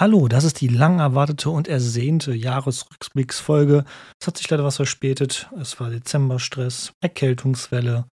Hallo, 0.00 0.28
das 0.28 0.44
ist 0.44 0.62
die 0.62 0.68
lang 0.68 0.98
erwartete 0.98 1.50
und 1.50 1.68
ersehnte 1.68 2.32
Jahresrückblicksfolge. 2.32 3.84
Es 4.18 4.26
hat 4.26 4.38
sich 4.38 4.48
leider 4.48 4.64
was 4.64 4.76
verspätet. 4.76 5.50
Es 5.60 5.78
war 5.78 5.90
Dezemberstress, 5.90 6.94
Erkältungswelle 7.02 8.06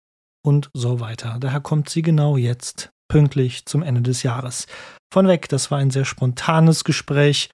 und 0.44 0.68
so 0.74 0.98
weiter. 0.98 1.36
Daher 1.38 1.60
kommt 1.60 1.88
sie 1.88 2.02
genau 2.02 2.36
jetzt, 2.36 2.90
pünktlich 3.06 3.66
zum 3.66 3.84
Ende 3.84 4.02
des 4.02 4.24
Jahres. 4.24 4.66
Von 5.14 5.28
weg, 5.28 5.48
das 5.48 5.70
war 5.70 5.78
ein 5.78 5.92
sehr 5.92 6.04
spontanes 6.04 6.82
Gespräch 6.82 7.50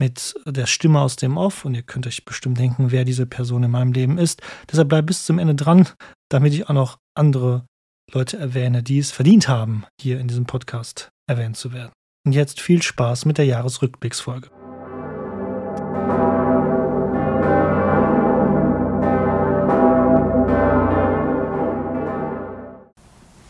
mit 0.00 0.34
der 0.46 0.64
Stimme 0.64 1.02
aus 1.02 1.16
dem 1.16 1.36
Off 1.36 1.66
und 1.66 1.74
ihr 1.74 1.82
könnt 1.82 2.06
euch 2.06 2.24
bestimmt 2.24 2.58
denken, 2.58 2.90
wer 2.90 3.04
diese 3.04 3.26
Person 3.26 3.64
in 3.64 3.70
meinem 3.70 3.92
Leben 3.92 4.16
ist. 4.16 4.40
Deshalb 4.72 4.88
bleibt 4.88 5.08
bis 5.08 5.26
zum 5.26 5.38
Ende 5.38 5.56
dran, 5.56 5.86
damit 6.30 6.54
ich 6.54 6.70
auch 6.70 6.74
noch 6.74 6.96
andere 7.14 7.66
Leute 8.10 8.38
erwähne, 8.38 8.82
die 8.82 8.98
es 8.98 9.10
verdient 9.10 9.46
haben, 9.48 9.84
hier 10.00 10.20
in 10.20 10.28
diesem 10.28 10.46
Podcast 10.46 11.10
erwähnt 11.28 11.58
zu 11.58 11.74
werden. 11.74 11.92
Und 12.26 12.32
jetzt 12.32 12.58
viel 12.58 12.80
Spaß 12.80 13.26
mit 13.26 13.36
der 13.36 13.44
Jahresrückblicksfolge. 13.44 14.48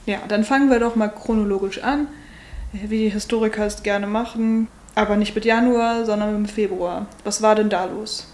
Ja, 0.06 0.18
dann 0.26 0.42
fangen 0.42 0.70
wir 0.70 0.80
doch 0.80 0.96
mal 0.96 1.08
chronologisch 1.08 1.82
an, 1.84 2.08
wie 2.72 2.98
die 2.98 3.08
Historiker 3.10 3.64
es 3.64 3.84
gerne 3.84 4.08
machen, 4.08 4.66
aber 4.96 5.16
nicht 5.16 5.36
mit 5.36 5.44
Januar, 5.44 6.04
sondern 6.04 6.42
mit 6.42 6.50
Februar. 6.50 7.06
Was 7.22 7.42
war 7.42 7.54
denn 7.54 7.70
da 7.70 7.84
los? 7.84 8.26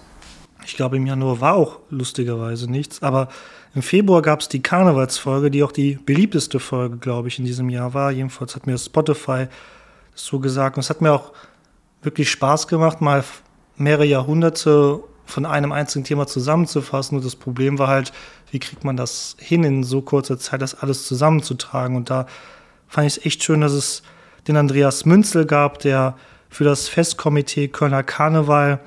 Ich 0.64 0.74
glaube, 0.74 0.96
im 0.96 1.06
Januar 1.06 1.40
war 1.42 1.54
auch 1.54 1.80
lustigerweise 1.90 2.70
nichts, 2.70 3.02
aber 3.02 3.28
im 3.74 3.82
Februar 3.82 4.22
gab 4.22 4.40
es 4.40 4.48
die 4.48 4.62
Karnevalsfolge, 4.62 5.50
die 5.50 5.62
auch 5.62 5.72
die 5.72 5.98
beliebteste 6.04 6.60
Folge, 6.60 6.96
glaube 6.96 7.28
ich, 7.28 7.38
in 7.38 7.44
diesem 7.44 7.68
Jahr 7.68 7.92
war. 7.92 8.10
Jedenfalls 8.10 8.56
hat 8.56 8.66
mir 8.66 8.78
Spotify 8.78 9.46
so 10.24 10.38
gesagt. 10.38 10.76
Und 10.76 10.82
es 10.82 10.90
hat 10.90 11.00
mir 11.00 11.12
auch 11.12 11.32
wirklich 12.02 12.30
Spaß 12.30 12.68
gemacht, 12.68 13.00
mal 13.00 13.24
mehrere 13.76 14.04
Jahrhunderte 14.04 15.02
von 15.26 15.46
einem 15.46 15.72
einzigen 15.72 16.04
Thema 16.04 16.26
zusammenzufassen. 16.26 17.16
Und 17.18 17.24
das 17.24 17.36
Problem 17.36 17.78
war 17.78 17.88
halt, 17.88 18.12
wie 18.50 18.58
kriegt 18.58 18.84
man 18.84 18.96
das 18.96 19.36
hin, 19.38 19.64
in 19.64 19.84
so 19.84 20.02
kurzer 20.02 20.38
Zeit 20.38 20.62
das 20.62 20.74
alles 20.74 21.06
zusammenzutragen. 21.06 21.96
Und 21.96 22.10
da 22.10 22.26
fand 22.88 23.06
ich 23.06 23.18
es 23.18 23.26
echt 23.26 23.44
schön, 23.44 23.60
dass 23.60 23.72
es 23.72 24.02
den 24.48 24.56
Andreas 24.56 25.04
Münzel 25.04 25.46
gab, 25.46 25.78
der 25.78 26.16
für 26.48 26.64
das 26.64 26.88
Festkomitee 26.88 27.68
Kölner 27.68 28.02
Karneval 28.02 28.80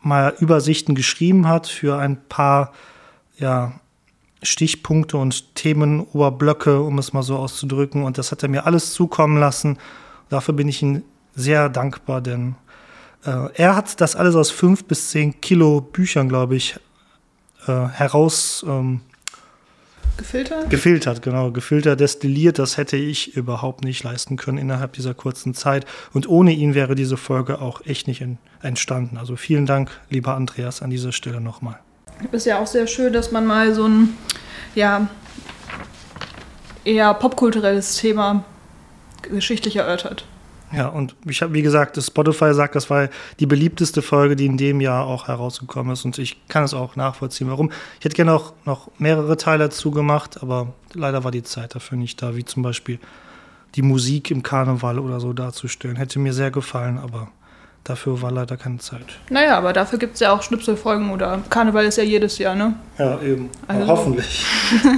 mal 0.00 0.34
Übersichten 0.38 0.94
geschrieben 0.94 1.48
hat 1.48 1.66
für 1.66 1.98
ein 1.98 2.18
paar 2.28 2.72
ja, 3.38 3.72
Stichpunkte 4.42 5.16
und 5.16 5.54
Themenoberblöcke, 5.54 6.80
um 6.80 6.98
es 6.98 7.12
mal 7.12 7.22
so 7.22 7.36
auszudrücken. 7.36 8.02
Und 8.02 8.18
das 8.18 8.32
hat 8.32 8.42
er 8.42 8.48
mir 8.48 8.66
alles 8.66 8.92
zukommen 8.92 9.38
lassen. 9.38 9.78
Dafür 10.28 10.54
bin 10.54 10.68
ich 10.68 10.82
ihm 10.82 11.02
sehr 11.34 11.68
dankbar, 11.68 12.20
denn 12.20 12.56
äh, 13.24 13.48
er 13.54 13.76
hat 13.76 14.00
das 14.00 14.16
alles 14.16 14.34
aus 14.34 14.50
fünf 14.50 14.84
bis 14.84 15.10
zehn 15.10 15.40
Kilo 15.40 15.80
Büchern, 15.80 16.28
glaube 16.28 16.56
ich, 16.56 16.76
äh, 17.66 17.86
heraus 17.88 18.64
ähm, 18.66 19.00
gefiltert. 20.16 20.70
Gefiltert, 20.70 21.22
genau, 21.22 21.50
gefiltert, 21.50 22.00
destilliert. 22.00 22.58
Das 22.58 22.76
hätte 22.76 22.96
ich 22.96 23.36
überhaupt 23.36 23.84
nicht 23.84 24.02
leisten 24.02 24.36
können 24.36 24.58
innerhalb 24.58 24.92
dieser 24.94 25.14
kurzen 25.14 25.54
Zeit. 25.54 25.84
Und 26.12 26.28
ohne 26.28 26.52
ihn 26.52 26.74
wäre 26.74 26.94
diese 26.94 27.16
Folge 27.16 27.60
auch 27.60 27.84
echt 27.84 28.08
nicht 28.08 28.20
in, 28.20 28.38
entstanden. 28.62 29.18
Also 29.18 29.36
vielen 29.36 29.66
Dank, 29.66 29.90
lieber 30.08 30.34
Andreas, 30.34 30.82
an 30.82 30.90
dieser 30.90 31.12
Stelle 31.12 31.40
nochmal. 31.40 31.78
Ist 32.32 32.46
ja 32.46 32.58
auch 32.58 32.66
sehr 32.66 32.86
schön, 32.86 33.12
dass 33.12 33.30
man 33.30 33.46
mal 33.46 33.74
so 33.74 33.86
ein 33.86 34.16
ja 34.74 35.08
eher 36.84 37.12
popkulturelles 37.14 37.96
Thema 37.96 38.44
geschichtlich 39.30 39.76
erörtert. 39.76 40.24
Ja, 40.72 40.88
und 40.88 41.14
ich 41.24 41.42
habe, 41.42 41.54
wie 41.54 41.62
gesagt, 41.62 41.96
das 41.96 42.06
Spotify 42.06 42.52
sagt, 42.52 42.74
das 42.74 42.90
war 42.90 43.08
die 43.38 43.46
beliebteste 43.46 44.02
Folge, 44.02 44.34
die 44.34 44.46
in 44.46 44.56
dem 44.56 44.80
Jahr 44.80 45.06
auch 45.06 45.28
herausgekommen 45.28 45.92
ist. 45.92 46.04
Und 46.04 46.18
ich 46.18 46.48
kann 46.48 46.64
es 46.64 46.74
auch 46.74 46.96
nachvollziehen, 46.96 47.48
warum. 47.48 47.70
Ich 47.98 48.04
hätte 48.04 48.16
gerne 48.16 48.34
auch 48.34 48.52
noch 48.64 48.90
mehrere 48.98 49.36
Teile 49.36 49.64
dazu 49.64 49.92
gemacht, 49.92 50.42
aber 50.42 50.72
leider 50.92 51.22
war 51.22 51.30
die 51.30 51.44
Zeit 51.44 51.74
dafür 51.74 51.96
nicht 51.96 52.20
da, 52.20 52.34
wie 52.34 52.44
zum 52.44 52.62
Beispiel 52.62 52.98
die 53.76 53.82
Musik 53.82 54.30
im 54.30 54.42
Karneval 54.42 54.98
oder 54.98 55.20
so 55.20 55.32
darzustellen. 55.32 55.96
Hätte 55.96 56.18
mir 56.18 56.32
sehr 56.32 56.50
gefallen, 56.50 56.98
aber 56.98 57.28
dafür 57.84 58.20
war 58.20 58.32
leider 58.32 58.56
keine 58.56 58.78
Zeit. 58.78 59.20
Naja, 59.30 59.56
aber 59.58 59.72
dafür 59.72 60.00
gibt 60.00 60.14
es 60.14 60.20
ja 60.20 60.32
auch 60.32 60.42
Schnipselfolgen 60.42 61.10
oder 61.10 61.42
Karneval 61.48 61.84
ist 61.84 61.98
ja 61.98 62.04
jedes 62.04 62.38
Jahr, 62.38 62.56
ne? 62.56 62.74
Ja, 62.98 63.20
eben. 63.20 63.50
Also, 63.68 63.86
hoffentlich. 63.86 64.44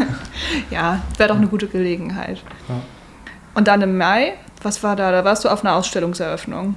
ja, 0.71 1.03
wäre 1.19 1.29
doch 1.29 1.37
eine 1.37 1.49
gute 1.49 1.67
Gelegenheit. 1.67 2.43
Ja. 2.69 2.81
Und 3.59 3.67
dann 3.67 3.83
im 3.83 3.99
Mai, 3.99 4.35
was 4.63 4.85
war 4.85 4.95
da? 4.95 5.11
Da 5.11 5.25
warst 5.25 5.45
du 5.45 5.49
auf 5.49 5.65
einer 5.65 5.75
Ausstellungseröffnung. 5.75 6.77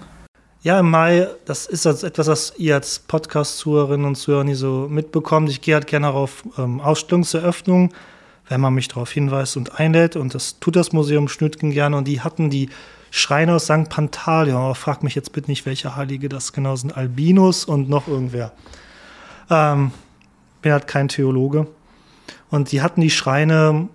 Ja, 0.63 0.79
im 0.79 0.89
Mai, 0.89 1.27
das 1.45 1.67
ist 1.67 1.85
also 1.85 2.07
etwas, 2.07 2.25
was 2.25 2.53
ihr 2.57 2.73
als 2.73 2.97
Podcast-Zuhörerinnen 2.97 4.07
und 4.07 4.15
Zuhörer 4.15 4.43
nie 4.43 4.55
so 4.55 4.87
mitbekommt. 4.89 5.47
Ich 5.51 5.61
gehe 5.61 5.75
halt 5.75 5.85
gerne 5.85 6.09
auf 6.09 6.43
ähm, 6.57 6.81
Ausstellungseröffnungen, 6.81 7.93
wenn 8.49 8.61
man 8.61 8.73
mich 8.73 8.87
darauf 8.87 9.11
hinweist 9.11 9.57
und 9.57 9.79
einlädt. 9.79 10.15
Und 10.15 10.33
das 10.33 10.57
tut 10.59 10.75
das 10.75 10.91
Museum 10.91 11.27
Schnütgen 11.27 11.69
gerne. 11.69 11.97
Und 11.97 12.07
die 12.07 12.21
hatten 12.21 12.49
die 12.49 12.71
Schreine 13.11 13.53
aus 13.53 13.65
St. 13.65 13.87
Pantaleon. 13.87 14.57
Aber 14.57 14.73
frag 14.73 15.03
mich 15.03 15.13
jetzt 15.13 15.33
bitte 15.33 15.51
nicht, 15.51 15.67
welche 15.67 15.95
Heilige 15.95 16.29
das 16.29 16.51
genau 16.51 16.75
sind. 16.75 16.97
Albinus 16.97 17.63
und 17.63 17.89
noch 17.89 18.07
irgendwer. 18.07 18.53
Ähm, 19.51 19.91
bin 20.63 20.71
halt 20.71 20.87
kein 20.87 21.09
Theologe. 21.09 21.67
Und 22.49 22.71
die 22.71 22.81
hatten 22.81 23.01
die 23.01 23.11
Schreine 23.11 23.87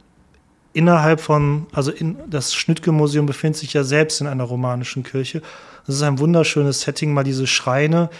innerhalb 0.76 1.20
von, 1.20 1.66
also 1.72 1.90
in, 1.90 2.18
das 2.28 2.54
Schnittke-Museum 2.54 3.24
befindet 3.24 3.58
sich 3.58 3.72
ja 3.72 3.82
selbst 3.82 4.20
in 4.20 4.26
einer 4.26 4.44
romanischen 4.44 5.02
Kirche. 5.02 5.40
Es 5.84 5.94
ist 5.94 6.02
ein 6.02 6.18
wunderschönes 6.18 6.82
Setting, 6.82 7.14
mal 7.14 7.24
diese 7.24 7.46
Schreine 7.46 8.10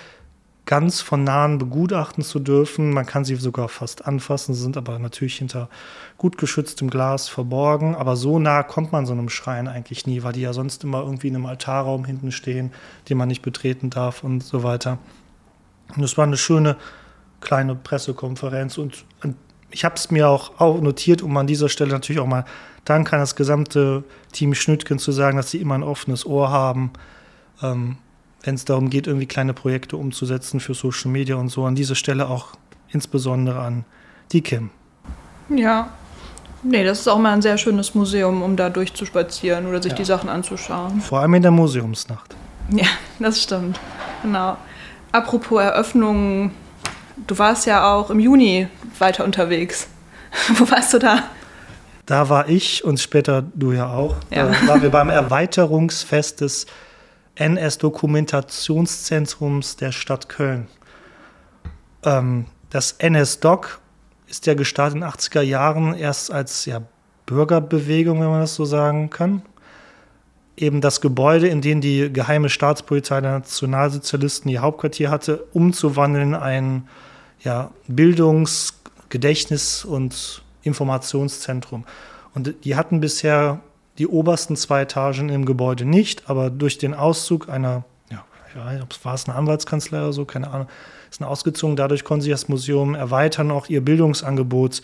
ganz 0.65 1.01
von 1.01 1.23
nahen 1.23 1.59
begutachten 1.59 2.25
zu 2.25 2.41
dürfen. 2.41 2.93
Man 2.93 3.05
kann 3.05 3.25
sie 3.25 3.37
sogar 3.37 3.69
fast 3.69 4.07
anfassen, 4.07 4.55
sie 4.55 4.63
sind 4.63 4.77
aber 4.79 4.99
natürlich 4.99 5.37
hinter 5.37 5.69
gut 6.17 6.39
geschütztem 6.39 6.89
Glas 6.89 7.29
verborgen. 7.29 7.95
Aber 7.95 8.17
so 8.17 8.39
nah 8.39 8.63
kommt 8.63 8.91
man 8.91 9.05
so 9.05 9.13
einem 9.13 9.29
Schrein 9.29 9.69
eigentlich 9.69 10.07
nie, 10.07 10.23
weil 10.23 10.33
die 10.33 10.41
ja 10.41 10.55
sonst 10.55 10.83
immer 10.83 11.03
irgendwie 11.03 11.29
in 11.29 11.37
einem 11.37 11.47
Altarraum 11.47 12.07
hinten 12.07 12.33
stehen, 12.33 12.73
den 13.11 13.19
man 13.19 13.29
nicht 13.29 13.43
betreten 13.43 13.91
darf 13.91 14.25
und 14.25 14.43
so 14.43 14.63
weiter. 14.63 14.99
Und 15.95 16.03
es 16.03 16.17
war 16.17 16.25
eine 16.25 16.39
schöne 16.39 16.77
kleine 17.41 17.75
Pressekonferenz 17.75 18.79
und 18.79 19.05
ich 19.71 19.85
habe 19.85 19.97
es 19.97 20.11
mir 20.11 20.29
auch, 20.29 20.61
auch 20.61 20.81
notiert, 20.81 21.23
um 21.23 21.37
an 21.37 21.47
dieser 21.47 21.69
Stelle 21.69 21.93
natürlich 21.93 22.21
auch 22.21 22.27
mal 22.27 22.45
Dank 22.85 23.13
an 23.13 23.19
das 23.19 23.35
gesamte 23.35 24.05
Team 24.33 24.55
Schnüttgen 24.55 24.99
zu 24.99 25.11
sagen, 25.13 25.37
dass 25.37 25.51
sie 25.51 25.61
immer 25.61 25.75
ein 25.75 25.83
offenes 25.83 26.25
Ohr 26.25 26.51
haben, 26.51 26.93
ähm, 27.63 27.97
wenn 28.45 28.55
es 28.55 28.65
darum 28.65 28.91
geht, 28.91 29.09
irgendwie 29.09 29.27
kleine 29.27 29.55
Projekte 29.55 29.97
umzusetzen 29.97 30.61
für 30.61 30.73
Social 30.73 31.11
Media 31.11 31.35
und 31.35 31.49
so. 31.49 31.65
An 31.65 31.75
dieser 31.75 31.97
Stelle 31.97 32.29
auch 32.29 32.53
insbesondere 32.91 33.59
an 33.61 33.85
die 34.31 34.41
Kim. 34.41 34.71
Ja, 35.49 35.91
nee, 36.63 36.85
das 36.85 37.01
ist 37.01 37.09
auch 37.09 37.19
mal 37.19 37.33
ein 37.33 37.43
sehr 37.43 37.59
schönes 37.59 37.95
Museum, 37.95 38.43
um 38.43 38.57
da 38.57 38.71
durchzuspazieren 38.71 39.67
oder 39.67 39.83
sich 39.83 39.93
ja. 39.93 39.99
die 39.99 40.05
Sachen 40.05 40.29
anzuschauen. 40.29 41.01
Vor 41.01 41.21
allem 41.21 41.35
in 41.35 41.43
der 41.43 41.51
Museumsnacht. 41.51 42.37
Ja, 42.71 42.87
das 43.19 43.43
stimmt. 43.43 43.81
Genau. 44.23 44.57
Apropos 45.11 45.61
Eröffnungen, 45.61 46.53
du 47.17 47.39
warst 47.39 47.67
ja 47.67 47.93
auch 47.93 48.11
im 48.11 48.21
Juni 48.21 48.69
weiter 48.99 49.25
unterwegs. 49.25 49.89
Wo 50.55 50.71
warst 50.71 50.95
du 50.95 50.99
da? 50.99 51.25
Da 52.05 52.29
war 52.29 52.49
ich 52.49 52.85
und 52.85 53.01
später 53.01 53.43
du 53.55 53.73
ja 53.73 53.93
auch. 53.93 54.17
Ja. 54.31 54.47
Da 54.47 54.69
waren 54.69 54.83
wir 54.83 54.91
beim 54.91 55.11
Erweiterungsfest 55.11 56.41
des 56.41 56.67
NS-Dokumentationszentrums 57.35 59.77
der 59.77 59.93
Stadt 59.93 60.29
Köln. 60.29 60.67
Ähm, 62.05 62.47
das 62.71 62.93
NS-Doc 62.93 63.81
ist 64.29 64.47
ja 64.47 64.55
gestartet 64.55 64.95
in 64.95 65.03
den 65.03 65.11
80er 65.11 65.43
Jahren 65.43 65.95
erst 65.95 66.33
als 66.33 66.65
ja, 66.65 66.81
Bürgerbewegung, 67.27 68.21
wenn 68.21 68.29
man 68.29 68.41
das 68.41 68.55
so 68.55 68.65
sagen 68.65 69.11
kann. 69.11 69.43
Eben 70.57 70.81
das 70.81 71.01
Gebäude, 71.01 71.49
in 71.49 71.61
dem 71.61 71.81
die 71.81 72.13
geheime 72.13 72.49
Staatspolizei 72.49 73.21
der 73.21 73.33
Nationalsozialisten 73.33 74.51
ihr 74.51 74.63
Hauptquartier 74.63 75.11
hatte, 75.11 75.45
umzuwandeln 75.53 76.29
in 76.29 76.35
ein 76.35 76.89
ja, 77.47 77.71
Bildungs-, 77.87 78.75
Gedächtnis- 79.09 79.85
und 79.85 80.43
Informationszentrum. 80.63 81.85
Und 82.35 82.55
die 82.65 82.75
hatten 82.75 83.01
bisher 83.01 83.61
die 83.99 84.09
obersten 84.09 84.57
zwei 84.57 84.83
Etagen 84.83 85.29
im 85.29 85.47
Gebäude 85.47 85.85
nicht, 85.85 86.29
aber 86.29 86.51
durch 86.51 86.77
den 86.77 86.93
Auszug 86.93 87.49
einer, 87.49 87.85
ja, 88.11 88.25
war 89.03 89.15
es 89.15 89.27
eine 89.27 89.39
Anwaltskanzlei 89.39 90.01
oder 90.01 90.13
so, 90.13 90.25
keine 90.25 90.51
Ahnung, 90.51 90.69
ist 91.09 91.23
ausgezogen. 91.23 91.77
Dadurch 91.77 92.03
konnten 92.03 92.23
sie 92.23 92.31
das 92.31 92.49
Museum 92.49 92.97
erweitern, 92.97 93.53
auch 93.53 93.69
ihr 93.69 93.83
Bildungsangebot 93.83 94.83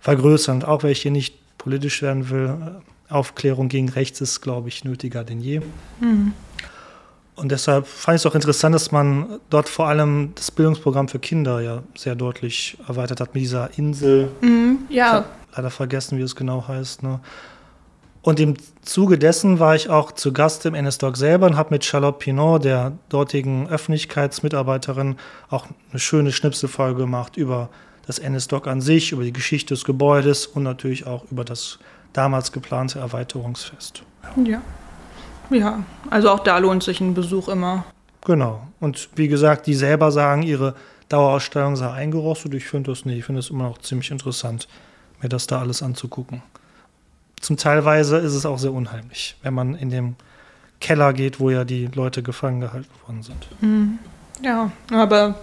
vergrößern. 0.00 0.62
auch 0.62 0.82
wenn 0.82 0.90
ich 0.90 1.00
hier 1.02 1.10
nicht 1.10 1.36
politisch 1.56 2.02
werden 2.02 2.28
will, 2.28 2.82
Aufklärung 3.08 3.68
gegen 3.68 3.88
Rechts 3.88 4.20
ist, 4.20 4.42
glaube 4.42 4.68
ich, 4.68 4.84
nötiger 4.84 5.24
denn 5.24 5.40
je. 5.40 5.60
Mhm. 6.00 6.34
Und 7.40 7.50
deshalb 7.50 7.86
fand 7.86 8.16
ich 8.16 8.22
es 8.22 8.26
auch 8.26 8.34
interessant, 8.34 8.74
dass 8.74 8.92
man 8.92 9.40
dort 9.48 9.70
vor 9.70 9.88
allem 9.88 10.32
das 10.34 10.50
Bildungsprogramm 10.50 11.08
für 11.08 11.18
Kinder 11.18 11.62
ja 11.62 11.82
sehr 11.96 12.14
deutlich 12.14 12.76
erweitert 12.86 13.18
hat 13.20 13.34
mit 13.34 13.42
dieser 13.42 13.78
Insel. 13.78 14.30
Mhm, 14.42 14.80
ja. 14.90 15.24
Leider 15.56 15.70
vergessen, 15.70 16.18
wie 16.18 16.22
es 16.22 16.36
genau 16.36 16.68
heißt. 16.68 17.02
Ne? 17.02 17.18
Und 18.20 18.40
im 18.40 18.56
Zuge 18.82 19.16
dessen 19.16 19.58
war 19.58 19.74
ich 19.74 19.88
auch 19.88 20.12
zu 20.12 20.34
Gast 20.34 20.66
im 20.66 20.74
NSDoc 20.74 21.16
selber 21.16 21.46
und 21.46 21.56
habe 21.56 21.70
mit 21.70 21.82
Charlotte 21.82 22.18
Pinot, 22.18 22.62
der 22.62 22.92
dortigen 23.08 23.70
Öffentlichkeitsmitarbeiterin, 23.70 25.16
auch 25.48 25.66
eine 25.90 25.98
schöne 25.98 26.32
Schnipselfolge 26.32 27.00
gemacht 27.00 27.38
über 27.38 27.70
das 28.06 28.20
NSDoc 28.20 28.66
an 28.66 28.82
sich, 28.82 29.12
über 29.12 29.22
die 29.22 29.32
Geschichte 29.32 29.72
des 29.72 29.84
Gebäudes 29.84 30.46
und 30.46 30.62
natürlich 30.62 31.06
auch 31.06 31.24
über 31.30 31.46
das 31.46 31.78
damals 32.12 32.52
geplante 32.52 32.98
Erweiterungsfest. 32.98 34.02
Ja. 34.44 34.60
Ja, 35.50 35.82
also 36.10 36.30
auch 36.30 36.40
da 36.40 36.58
lohnt 36.58 36.82
sich 36.82 37.00
ein 37.00 37.14
Besuch 37.14 37.48
immer. 37.48 37.84
Genau. 38.24 38.66
Und 38.80 39.08
wie 39.16 39.28
gesagt, 39.28 39.66
die 39.66 39.74
selber 39.74 40.12
sagen, 40.12 40.42
ihre 40.42 40.74
Dauerausstellung 41.08 41.76
sei 41.76 41.90
eingerostet. 41.90 42.54
Ich 42.54 42.66
finde 42.66 42.90
das 42.92 43.04
nicht. 43.04 43.18
Ich 43.18 43.24
finde 43.24 43.40
es 43.40 43.50
immer 43.50 43.64
noch 43.64 43.78
ziemlich 43.78 44.10
interessant, 44.10 44.68
mir 45.20 45.28
das 45.28 45.46
da 45.46 45.60
alles 45.60 45.82
anzugucken. 45.82 46.42
Zum 47.40 47.56
Teilweise 47.56 48.18
ist 48.18 48.34
es 48.34 48.46
auch 48.46 48.58
sehr 48.58 48.72
unheimlich, 48.72 49.36
wenn 49.42 49.54
man 49.54 49.74
in 49.74 49.90
dem 49.90 50.16
Keller 50.80 51.12
geht, 51.12 51.40
wo 51.40 51.50
ja 51.50 51.64
die 51.64 51.86
Leute 51.86 52.22
gefangen 52.22 52.60
gehalten 52.60 52.90
worden 53.06 53.22
sind. 53.22 53.46
Mhm. 53.60 53.98
Ja, 54.42 54.70
aber 54.92 55.34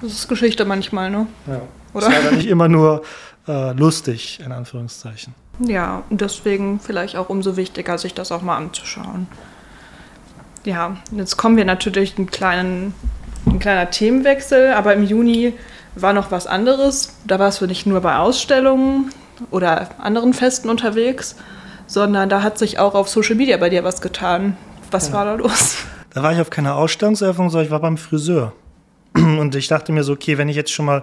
das 0.00 0.12
ist 0.12 0.28
Geschichte 0.28 0.64
manchmal, 0.64 1.10
ne? 1.10 1.26
Ja. 1.46 1.60
Oder? 1.94 2.08
Ist 2.08 2.12
leider 2.12 2.32
nicht 2.32 2.48
immer 2.48 2.68
nur 2.68 3.02
äh, 3.48 3.72
lustig, 3.72 4.40
in 4.44 4.52
Anführungszeichen. 4.52 5.34
Ja, 5.60 6.02
und 6.10 6.20
deswegen 6.20 6.80
vielleicht 6.80 7.16
auch 7.16 7.28
umso 7.28 7.56
wichtiger, 7.56 7.98
sich 7.98 8.14
das 8.14 8.32
auch 8.32 8.42
mal 8.42 8.56
anzuschauen. 8.56 9.28
Ja, 10.64 10.96
jetzt 11.12 11.36
kommen 11.36 11.58
wir 11.58 11.66
natürlich 11.66 12.16
einen 12.16 12.26
kleinen, 12.26 12.94
ein 13.46 13.58
kleiner 13.58 13.90
Themenwechsel, 13.90 14.72
aber 14.72 14.94
im 14.94 15.04
Juni 15.04 15.52
war 15.94 16.14
noch 16.14 16.30
was 16.30 16.46
anderes. 16.46 17.18
Da 17.26 17.38
warst 17.38 17.60
du 17.60 17.66
nicht 17.66 17.86
nur 17.86 18.00
bei 18.00 18.16
Ausstellungen 18.16 19.10
oder 19.50 19.90
anderen 19.98 20.32
Festen 20.32 20.70
unterwegs, 20.70 21.36
sondern 21.86 22.30
da 22.30 22.42
hat 22.42 22.56
sich 22.58 22.78
auch 22.78 22.94
auf 22.94 23.10
Social 23.10 23.34
Media 23.34 23.58
bei 23.58 23.68
dir 23.68 23.84
was 23.84 24.00
getan. 24.00 24.56
Was 24.90 25.08
ja. 25.08 25.14
war 25.14 25.24
da 25.26 25.34
los? 25.34 25.76
Da 26.14 26.22
war 26.22 26.32
ich 26.32 26.40
auf 26.40 26.48
keiner 26.48 26.76
Ausstellungseröffnung, 26.76 27.50
sondern 27.50 27.66
ich 27.66 27.70
war 27.70 27.80
beim 27.80 27.98
Friseur. 27.98 28.54
Und 29.14 29.54
ich 29.54 29.68
dachte 29.68 29.92
mir 29.92 30.02
so, 30.02 30.14
okay, 30.14 30.38
wenn 30.38 30.48
ich 30.48 30.56
jetzt 30.56 30.72
schon 30.72 30.86
mal 30.86 31.02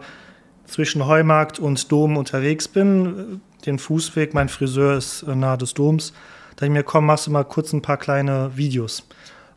zwischen 0.65 1.05
Heumarkt 1.05 1.59
und 1.59 1.91
Dom 1.91 2.15
unterwegs 2.15 2.67
bin, 2.67 3.41
den 3.65 3.77
Fußweg, 3.77 4.33
mein 4.33 4.47
Friseur 4.47 4.95
ist 4.95 5.27
nahe 5.27 5.57
des 5.57 5.73
Doms, 5.73 6.13
da 6.55 6.65
ich 6.65 6.71
mir, 6.71 6.83
komm, 6.83 7.07
machst 7.07 7.27
du 7.27 7.31
mal 7.31 7.43
kurz 7.43 7.73
ein 7.73 7.81
paar 7.81 7.97
kleine 7.97 8.51
Videos 8.55 9.03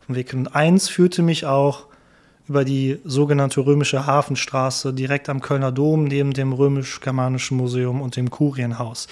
Weg. 0.07 0.33
Und 0.33 0.55
eins 0.55 0.89
führte 0.89 1.21
mich 1.21 1.45
auch 1.45 1.85
über 2.47 2.63
die 2.63 2.99
sogenannte 3.03 3.65
römische 3.65 4.05
Hafenstraße 4.05 4.93
direkt 4.93 5.29
am 5.29 5.41
Kölner 5.41 5.71
Dom 5.71 6.03
neben 6.03 6.33
dem 6.33 6.53
römisch-germanischen 6.53 7.57
Museum 7.57 8.01
und 8.01 8.15
dem 8.15 8.29
Kurienhaus. 8.29 9.07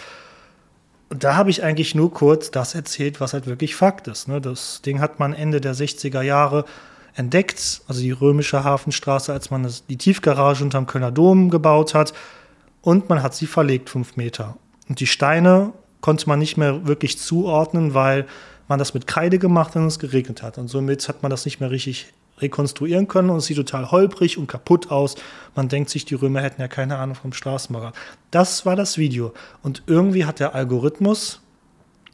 Und 1.10 1.24
da 1.24 1.36
habe 1.36 1.50
ich 1.50 1.63
eigentlich 1.63 1.95
nur 1.95 2.12
kurz 2.12 2.51
das 2.51 2.75
erzählt, 2.75 3.19
was 3.19 3.34
halt 3.34 3.48
wirklich 3.48 3.75
Fakt 3.75 4.07
ist. 4.07 4.28
Ne? 4.28 4.42
Das 4.42 4.81
Ding 4.81 5.00
hat 5.00 5.19
man 5.19 5.34
Ende 5.34 5.62
der 5.62 5.75
60er 5.75 6.22
Jahre 6.22 6.66
entdeckt, 7.16 7.81
also 7.88 8.01
die 8.01 8.12
römische 8.12 8.63
Hafenstraße, 8.63 9.31
als 9.31 9.51
man 9.51 9.68
die 9.90 9.98
Tiefgarage 9.98 10.63
unterm 10.63 10.88
Kölner 10.88 11.12
Dom 11.12 11.50
gebaut 11.50 11.94
hat. 11.94 12.13
Und 12.81 13.10
man 13.10 13.24
hat 13.24 13.34
sie 13.34 13.48
verlegt, 13.48 13.90
fünf 13.90 14.18
Meter. 14.18 14.57
Und 14.90 15.00
die 15.00 15.07
Steine 15.07 15.74
konnte 16.01 16.28
man 16.28 16.40
nicht 16.40 16.57
mehr 16.57 16.86
wirklich 16.86 17.18
zuordnen, 17.18 17.94
weil 17.94 18.25
man 18.68 18.80
das 18.80 18.94
mit 18.94 19.07
Kreide 19.07 19.39
gemacht 19.39 19.75
und 19.75 19.86
es 19.86 20.00
geregnet 20.00 20.42
hat. 20.42 20.57
Und 20.57 20.68
somit 20.68 21.07
hat 21.07 21.21
man 21.24 21.30
das 21.30 21.45
nicht 21.45 21.60
mehr 21.60 21.71
richtig 21.71 22.13
rekonstruieren 22.39 23.07
können 23.07 23.30
und 23.30 23.38
es 23.38 23.45
sieht 23.45 23.57
total 23.57 23.92
holprig 23.92 24.38
und 24.38 24.48
kaputt 24.48 24.92
aus. 24.92 25.15
Man 25.56 25.69
denkt 25.69 25.89
sich, 25.89 26.06
die 26.06 26.15
Römer 26.15 26.42
hätten 26.42 26.62
ja 26.62 26.68
keine 26.68 26.98
Ahnung 26.98 27.15
vom 27.15 27.33
Straßenbau. 27.33 27.92
Das 28.31 28.65
war 28.65 28.75
das 28.75 28.98
Video. 28.98 29.33
Und 29.62 29.83
irgendwie 29.88 30.25
hat 30.25 30.39
der 30.39 30.56
Algorithmus 30.56 31.42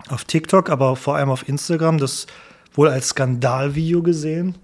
auf 0.10 0.26
TikTok, 0.26 0.70
aber 0.70 0.96
vor 0.96 1.16
allem 1.16 1.30
auf 1.30 1.48
Instagram 1.48 1.98
das 1.98 2.28
wohl 2.74 2.90
als 2.90 3.10
Skandalvideo 3.10 4.02
gesehen. 4.02 4.56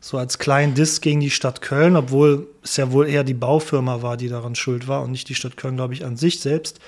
So 0.00 0.18
als 0.18 0.38
kleinen 0.38 0.74
Diss 0.74 1.00
gegen 1.00 1.20
die 1.20 1.30
Stadt 1.30 1.62
Köln, 1.62 1.96
obwohl 1.96 2.46
es 2.62 2.76
ja 2.76 2.92
wohl 2.92 3.08
eher 3.08 3.24
die 3.24 3.32
Baufirma 3.32 4.02
war, 4.02 4.18
die 4.18 4.28
daran 4.28 4.54
schuld 4.54 4.86
war 4.86 5.02
und 5.02 5.12
nicht 5.12 5.28
die 5.30 5.34
Stadt 5.34 5.56
Köln, 5.56 5.76
glaube 5.76 5.94
ich, 5.94 6.04
an 6.04 6.16
sich 6.16 6.40
selbst. 6.40 6.78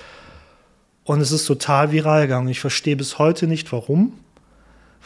Und 1.03 1.21
es 1.21 1.31
ist 1.31 1.45
total 1.45 1.91
viral 1.91 2.23
gegangen. 2.23 2.49
Ich 2.49 2.59
verstehe 2.59 2.95
bis 2.95 3.17
heute 3.17 3.47
nicht, 3.47 3.71
warum. 3.71 4.13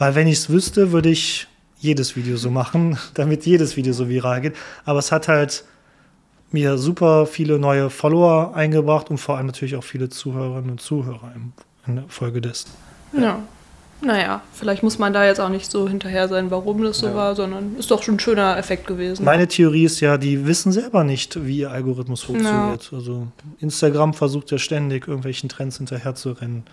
Weil 0.01 0.15
wenn 0.15 0.25
ich 0.25 0.39
es 0.39 0.50
wüsste, 0.50 0.92
würde 0.94 1.09
ich 1.09 1.48
jedes 1.77 2.15
Video 2.15 2.36
so 2.36 2.50
machen, 2.50 2.98
damit 3.13 3.45
jedes 3.45 3.77
Video 3.77 3.94
so 3.94 4.09
viral 4.09 4.42
geht. 4.42 4.56
Aber 4.83 4.98
es 4.98 5.12
hat 5.12 5.27
halt 5.27 5.63
mir 6.50 6.80
super 6.80 7.27
viele 7.27 7.59
neue 7.59 7.92
Follower 7.92 8.56
eingebracht 8.56 9.12
und 9.12 9.19
vor 9.19 9.38
allem 9.38 9.45
natürlich 9.45 9.75
auch 9.75 9.83
viele 9.83 10.09
Zuhörerinnen 10.09 10.71
und 10.71 10.81
Zuhörer 10.81 11.31
in 11.86 11.95
der 11.98 12.06
Folge 12.07 12.42
dessen. 12.42 12.71
Ja. 13.15 13.44
Naja, 14.01 14.42
vielleicht 14.53 14.81
muss 14.81 14.98
man 14.98 15.13
da 15.13 15.24
jetzt 15.24 15.39
auch 15.39 15.50
nicht 15.50 15.69
so 15.69 15.88
hinterher 15.88 16.27
sein, 16.27 16.50
warum 16.50 16.81
das 16.81 16.97
so 16.97 17.09
ja. 17.09 17.13
war, 17.13 17.36
sondern 17.36 17.75
ist 17.75 17.92
doch 17.92 18.01
schon 18.01 18.15
ein 18.15 18.19
schöner 18.19 18.57
Effekt 18.57 18.88
gewesen. 18.88 19.24
Meine 19.24 19.47
Theorie 19.47 19.83
ist 19.83 20.00
ja, 20.00 20.18
die 20.18 20.47
wissen 20.47 20.71
selber 20.71 21.04
nicht, 21.04 21.45
wie 21.45 21.59
ihr 21.59 21.69
Algorithmus 21.69 22.24
funktioniert. 22.24 22.89
Ja. 22.92 22.97
Also 22.97 23.27
Instagram 23.59 24.15
versucht 24.15 24.50
ja 24.50 24.57
ständig, 24.57 25.07
irgendwelchen 25.07 25.47
Trends 25.47 25.77
hinterher 25.77 26.15
zu 26.15 26.31
rennen, 26.31 26.63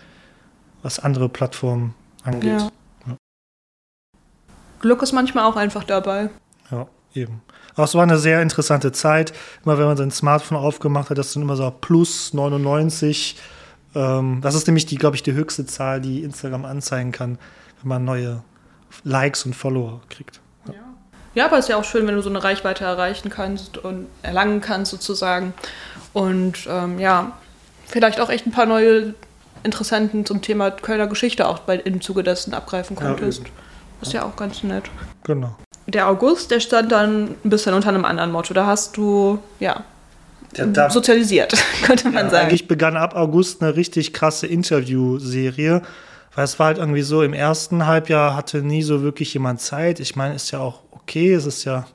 was 0.82 0.98
andere 0.98 1.28
Plattformen 1.28 1.94
angeht. 2.24 2.62
Ja. 2.62 2.70
Glück 4.80 5.02
ist 5.02 5.12
manchmal 5.12 5.44
auch 5.44 5.56
einfach 5.56 5.84
dabei. 5.84 6.30
Ja, 6.70 6.86
eben. 7.14 7.42
Aber 7.74 7.84
es 7.84 7.94
war 7.94 8.02
eine 8.02 8.18
sehr 8.18 8.42
interessante 8.42 8.92
Zeit. 8.92 9.32
Immer 9.64 9.78
wenn 9.78 9.86
man 9.86 9.96
sein 9.96 10.10
Smartphone 10.10 10.58
aufgemacht 10.58 11.10
hat, 11.10 11.18
das 11.18 11.32
sind 11.32 11.42
immer 11.42 11.56
so 11.56 11.70
plus 11.70 12.34
99. 12.34 13.36
Ähm, 13.94 14.40
das 14.42 14.54
ist 14.54 14.66
nämlich 14.66 14.86
die, 14.86 14.96
glaube 14.96 15.16
ich, 15.16 15.22
die 15.22 15.32
höchste 15.32 15.64
Zahl, 15.66 16.00
die 16.00 16.22
Instagram 16.22 16.64
anzeigen 16.64 17.12
kann, 17.12 17.38
wenn 17.80 17.88
man 17.88 18.04
neue 18.04 18.42
Likes 19.04 19.44
und 19.46 19.54
Follower 19.54 20.00
kriegt. 20.08 20.40
Ja. 20.66 20.74
ja, 21.34 21.44
aber 21.46 21.58
es 21.58 21.66
ist 21.66 21.68
ja 21.68 21.76
auch 21.76 21.84
schön, 21.84 22.06
wenn 22.06 22.14
du 22.14 22.22
so 22.22 22.30
eine 22.30 22.42
Reichweite 22.42 22.84
erreichen 22.84 23.30
kannst 23.30 23.78
und 23.78 24.06
erlangen 24.22 24.60
kannst 24.60 24.90
sozusagen. 24.90 25.54
Und 26.12 26.66
ähm, 26.68 26.98
ja, 26.98 27.32
vielleicht 27.86 28.20
auch 28.20 28.30
echt 28.30 28.46
ein 28.46 28.52
paar 28.52 28.66
neue 28.66 29.14
Interessenten 29.62 30.26
zum 30.26 30.42
Thema 30.42 30.70
Kölner 30.70 31.06
Geschichte 31.06 31.46
auch 31.46 31.60
bei, 31.60 31.76
im 31.76 32.00
Zuge 32.00 32.22
dessen 32.22 32.54
abgreifen 32.54 32.96
konntest. 32.96 33.42
Ja, 33.44 33.52
ist 34.00 34.12
ja 34.12 34.24
auch 34.24 34.36
ganz 34.36 34.62
nett. 34.62 34.84
Genau. 35.24 35.56
Der 35.86 36.08
August, 36.08 36.50
der 36.50 36.60
stand 36.60 36.92
dann 36.92 37.36
ein 37.44 37.50
bisschen 37.50 37.74
unter 37.74 37.88
einem 37.88 38.04
anderen 38.04 38.30
Motto. 38.30 38.54
Da 38.54 38.66
hast 38.66 38.96
du, 38.96 39.38
ja, 39.58 39.84
da, 40.52 40.90
sozialisiert, 40.90 41.54
könnte 41.82 42.08
man 42.10 42.26
ja, 42.26 42.30
sagen. 42.30 42.46
Eigentlich 42.48 42.68
begann 42.68 42.96
ab 42.96 43.14
August 43.14 43.62
eine 43.62 43.76
richtig 43.76 44.12
krasse 44.12 44.46
Interviewserie. 44.46 45.82
Weil 46.34 46.44
es 46.44 46.58
war 46.58 46.66
halt 46.66 46.78
irgendwie 46.78 47.02
so, 47.02 47.22
im 47.22 47.32
ersten 47.32 47.86
Halbjahr 47.86 48.36
hatte 48.36 48.62
nie 48.62 48.82
so 48.82 49.02
wirklich 49.02 49.34
jemand 49.34 49.60
Zeit. 49.60 49.98
Ich 49.98 50.14
meine, 50.14 50.34
ist 50.34 50.50
ja 50.50 50.60
auch 50.60 50.82
okay, 50.92 51.32
es 51.32 51.46
ist 51.46 51.64
ja, 51.64 51.86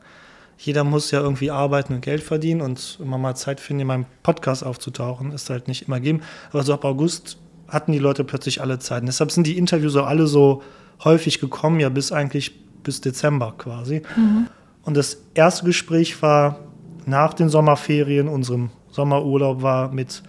jeder 0.58 0.84
muss 0.84 1.12
ja 1.12 1.22
irgendwie 1.22 1.50
arbeiten 1.50 1.94
und 1.94 2.02
Geld 2.02 2.24
verdienen 2.24 2.62
und 2.62 2.98
immer 3.00 3.18
mal 3.18 3.36
Zeit 3.36 3.60
finden, 3.60 3.82
in 3.82 3.88
meinem 3.88 4.06
Podcast 4.22 4.66
aufzutauchen, 4.66 5.32
ist 5.32 5.50
halt 5.50 5.68
nicht 5.68 5.88
immer 5.88 6.00
geben. 6.00 6.24
Aber 6.52 6.64
so 6.64 6.74
ab 6.74 6.84
August 6.84 7.38
hatten 7.70 7.92
die 7.92 8.00
Leute 8.00 8.24
plötzlich 8.24 8.60
alle 8.60 8.80
Zeit. 8.80 9.02
Und 9.02 9.06
deshalb 9.06 9.32
sind 9.32 9.48
die 9.48 9.58
Interviews 9.58 9.96
auch 9.96 10.08
alle 10.08 10.28
so 10.28 10.62
häufig 11.04 11.40
gekommen, 11.40 11.80
ja 11.80 11.90
bis 11.90 12.12
eigentlich 12.12 12.60
bis 12.84 13.02
Dezember 13.02 13.54
quasi. 13.58 14.02
Mhm. 14.16 14.48
Und 14.84 14.98
das 14.98 15.22
erste 15.34 15.66
Gespräch 15.66 16.22
war 16.22 16.60
nach 17.06 17.34
den 17.34 17.50
Sommerferien, 17.50 18.28
unserem 18.28 18.70
Sommerurlaub 18.92 19.62
war 19.62 19.92
mit 19.92 20.24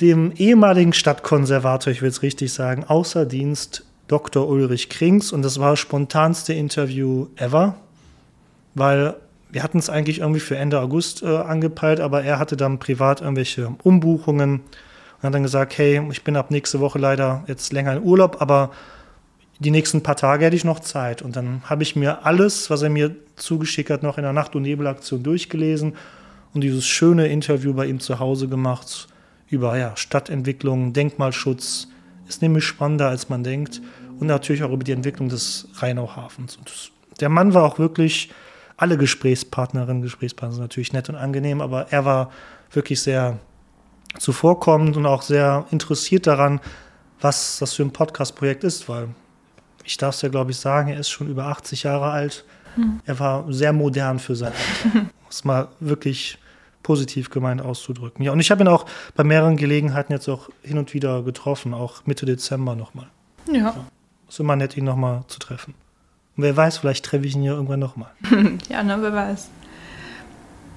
dem 0.00 0.32
ehemaligen 0.32 0.92
Stadtkonservator, 0.92 1.92
ich 1.92 2.02
will 2.02 2.08
es 2.08 2.22
richtig 2.22 2.52
sagen, 2.52 2.84
außer 2.84 3.24
Dienst 3.24 3.84
Dr. 4.08 4.48
Ulrich 4.48 4.88
Krings. 4.88 5.32
Und 5.32 5.42
das 5.42 5.58
war 5.58 5.70
das 5.70 5.78
spontanste 5.78 6.52
Interview 6.52 7.28
ever, 7.36 7.76
weil 8.74 9.14
wir 9.50 9.62
hatten 9.62 9.78
es 9.78 9.90
eigentlich 9.90 10.20
irgendwie 10.20 10.40
für 10.40 10.56
Ende 10.56 10.80
August 10.80 11.22
äh, 11.22 11.36
angepeilt, 11.36 12.00
aber 12.00 12.24
er 12.24 12.38
hatte 12.38 12.56
dann 12.56 12.78
privat 12.78 13.20
irgendwelche 13.20 13.74
Umbuchungen 13.82 14.60
und 14.60 15.22
hat 15.22 15.34
dann 15.34 15.42
gesagt, 15.42 15.76
hey, 15.76 16.02
ich 16.10 16.24
bin 16.24 16.36
ab 16.36 16.50
nächste 16.50 16.80
Woche 16.80 16.98
leider 16.98 17.44
jetzt 17.46 17.72
länger 17.72 17.92
in 17.92 18.02
Urlaub, 18.02 18.40
aber 18.40 18.70
die 19.62 19.70
nächsten 19.70 20.02
paar 20.02 20.16
Tage 20.16 20.44
hätte 20.44 20.56
ich 20.56 20.64
noch 20.64 20.80
Zeit. 20.80 21.22
Und 21.22 21.36
dann 21.36 21.62
habe 21.64 21.82
ich 21.82 21.96
mir 21.96 22.26
alles, 22.26 22.68
was 22.70 22.82
er 22.82 22.90
mir 22.90 23.14
zugeschickt 23.36 23.90
hat, 23.90 24.02
noch 24.02 24.18
in 24.18 24.24
der 24.24 24.32
Nacht- 24.32 24.56
und 24.56 24.62
Nebelaktion 24.62 25.22
durchgelesen 25.22 25.94
und 26.52 26.62
dieses 26.62 26.86
schöne 26.86 27.28
Interview 27.28 27.72
bei 27.72 27.86
ihm 27.86 28.00
zu 28.00 28.18
Hause 28.18 28.48
gemacht 28.48 29.08
über 29.48 29.76
ja, 29.78 29.96
Stadtentwicklung, 29.96 30.92
Denkmalschutz. 30.92 31.88
Ist 32.28 32.42
nämlich 32.42 32.64
spannender, 32.64 33.08
als 33.08 33.28
man 33.28 33.44
denkt. 33.44 33.80
Und 34.18 34.26
natürlich 34.26 34.62
auch 34.62 34.70
über 34.70 34.84
die 34.84 34.92
Entwicklung 34.92 35.28
des 35.28 35.68
Rheinauhafens. 35.76 36.56
Und 36.56 36.92
der 37.20 37.28
Mann 37.28 37.54
war 37.54 37.64
auch 37.64 37.78
wirklich, 37.78 38.30
alle 38.76 38.96
Gesprächspartnerinnen, 38.96 40.02
Gesprächspartner 40.02 40.54
sind 40.54 40.64
natürlich 40.64 40.92
nett 40.92 41.08
und 41.08 41.16
angenehm, 41.16 41.60
aber 41.60 41.92
er 41.92 42.04
war 42.04 42.30
wirklich 42.72 43.00
sehr 43.00 43.38
zuvorkommend 44.18 44.96
und 44.96 45.06
auch 45.06 45.22
sehr 45.22 45.66
interessiert 45.70 46.26
daran, 46.26 46.60
was 47.20 47.58
das 47.58 47.74
für 47.74 47.82
ein 47.82 47.92
Podcast-Projekt 47.92 48.64
ist, 48.64 48.88
weil 48.88 49.08
ich 49.84 49.96
darf 49.96 50.14
es 50.14 50.22
ja, 50.22 50.28
glaube 50.28 50.50
ich, 50.50 50.58
sagen, 50.58 50.90
er 50.90 51.00
ist 51.00 51.10
schon 51.10 51.28
über 51.28 51.46
80 51.46 51.84
Jahre 51.84 52.10
alt. 52.10 52.44
Mhm. 52.76 53.00
Er 53.04 53.18
war 53.18 53.44
sehr 53.52 53.72
modern 53.72 54.18
für 54.18 54.36
sein 54.36 54.52
Alter. 54.52 55.00
um 55.00 55.28
es 55.28 55.44
mal 55.44 55.68
wirklich 55.80 56.38
positiv 56.82 57.30
gemeint 57.30 57.62
auszudrücken. 57.62 58.24
Ja, 58.24 58.32
und 58.32 58.40
ich 58.40 58.50
habe 58.50 58.62
ihn 58.62 58.68
auch 58.68 58.86
bei 59.14 59.24
mehreren 59.24 59.56
Gelegenheiten 59.56 60.12
jetzt 60.12 60.28
auch 60.28 60.48
hin 60.62 60.78
und 60.78 60.94
wieder 60.94 61.22
getroffen, 61.22 61.74
auch 61.74 62.06
Mitte 62.06 62.26
Dezember 62.26 62.74
nochmal. 62.74 63.06
Ja. 63.50 63.74
Ist 64.28 64.40
immer 64.40 64.56
nett, 64.56 64.76
ihn 64.76 64.84
nochmal 64.84 65.22
zu 65.28 65.38
treffen. 65.38 65.74
Und 66.36 66.44
wer 66.44 66.56
weiß, 66.56 66.78
vielleicht 66.78 67.04
treffe 67.04 67.26
ich 67.26 67.34
ihn 67.34 67.42
ja 67.42 67.52
irgendwann 67.52 67.80
nochmal. 67.80 68.10
ja, 68.68 68.82
ne, 68.82 68.98
wer 69.00 69.12
weiß. 69.12 69.50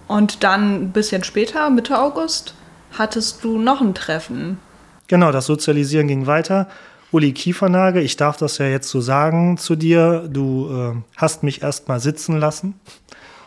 Und 0.08 0.44
dann 0.44 0.76
ein 0.76 0.92
bisschen 0.92 1.24
später, 1.24 1.70
Mitte 1.70 1.98
August, 2.00 2.54
hattest 2.98 3.44
du 3.44 3.58
noch 3.58 3.82
ein 3.82 3.96
Treffen. 3.96 4.60
Genau, 5.08 5.32
das 5.32 5.46
Sozialisieren 5.46 6.08
ging 6.08 6.28
weiter. 6.28 6.68
Uli 7.12 7.34
Kiefernagel, 7.34 8.04
ich 8.04 8.18
darf 8.18 8.38
das 8.38 8.58
ja 8.58 8.66
jetzt 8.66 8.90
so 8.90 9.00
sagen 9.00 9.58
zu 9.58 9.76
dir, 9.76 10.28
du 10.28 10.70
äh, 10.70 11.02
hast 11.16 11.44
mich 11.44 11.62
erst 11.62 11.88
mal 11.88 12.00
sitzen 12.00 12.38
lassen. 12.38 12.80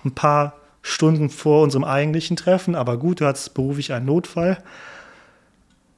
Ein 0.05 0.13
paar 0.13 0.55
Stunden 0.81 1.29
vor 1.29 1.63
unserem 1.63 1.85
eigentlichen 1.85 2.37
Treffen, 2.37 2.75
aber 2.75 2.97
gut, 2.97 3.21
du 3.21 3.27
hattest 3.27 3.55
beruflich 3.55 3.93
einen 3.93 4.07
Notfall. 4.07 4.59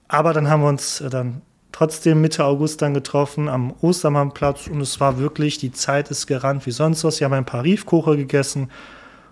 Aber 0.09 0.33
dann 0.33 0.49
haben 0.49 0.63
wir 0.63 0.69
uns 0.69 1.01
äh, 1.01 1.11
dann 1.11 1.43
trotzdem 1.71 2.21
Mitte 2.21 2.45
August 2.45 2.83
dann 2.83 2.95
getroffen 2.95 3.49
am 3.49 3.75
Ostermannplatz 3.81 4.67
und 4.67 4.81
es 4.81 4.99
war 4.99 5.19
wirklich, 5.19 5.59
die 5.59 5.71
Zeit 5.71 6.11
ist 6.11 6.27
gerannt 6.27 6.67
wie 6.67 6.73
sonst 6.73 7.05
was. 7.05 7.21
Wir 7.21 7.27
haben 7.27 7.35
ein 7.35 7.45
paar 7.45 7.63
Riefkocher 7.63 8.17
gegessen 8.17 8.71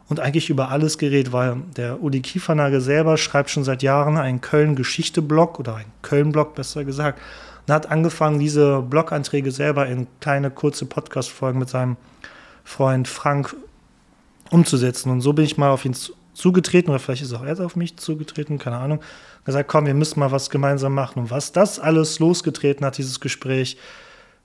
und 0.09 0.21
eigentlich 0.21 0.49
über 0.49 0.71
alles 0.71 0.99
geredet, 0.99 1.33
weil 1.33 1.57
der 1.77 2.01
Uli 2.01 2.21
Kiefernagel 2.21 2.81
selber 2.81 3.17
schreibt 3.17 3.51
schon 3.51 3.65
seit 3.65 3.83
Jahren 3.83 4.17
einen 4.17 4.41
Köln-Geschichte-Blog 4.41 5.59
oder 5.59 5.77
einen 5.77 5.93
Köln-Blog 6.03 6.55
besser 6.55 6.85
gesagt 6.85 7.21
und 7.69 7.75
hat 7.75 7.91
angefangen, 7.91 8.39
diese 8.39 8.81
Blog-Einträge 8.81 9.51
selber 9.51 9.87
in 9.87 10.07
kleine 10.21 10.51
kurze 10.51 10.87
Podcast-Folgen 10.87 11.59
mit 11.59 11.69
seinem 11.69 11.99
Freund 12.65 13.07
Frank 13.07 13.55
umzusetzen. 14.51 15.11
Und 15.11 15.21
so 15.21 15.35
bin 15.35 15.45
ich 15.45 15.59
mal 15.59 15.71
auf 15.71 15.85
ihn 15.85 15.95
zugetreten, 16.33 16.91
oder 16.91 16.99
vielleicht 16.99 17.23
ist 17.23 17.35
auch 17.35 17.45
er 17.45 17.61
auf 17.61 17.77
mich 17.77 17.99
zugetreten, 17.99 18.59
keine 18.59 18.79
Ahnung, 18.79 19.01
gesagt, 19.45 19.69
komm, 19.69 19.85
wir 19.85 19.95
müssen 19.95 20.19
mal 20.19 20.33
was 20.33 20.49
gemeinsam 20.49 20.95
machen. 20.95 21.21
Und 21.21 21.31
was 21.31 21.53
das 21.53 21.79
alles 21.79 22.19
losgetreten 22.19 22.87
hat, 22.87 22.97
dieses 22.97 23.21
Gespräch, 23.21 23.77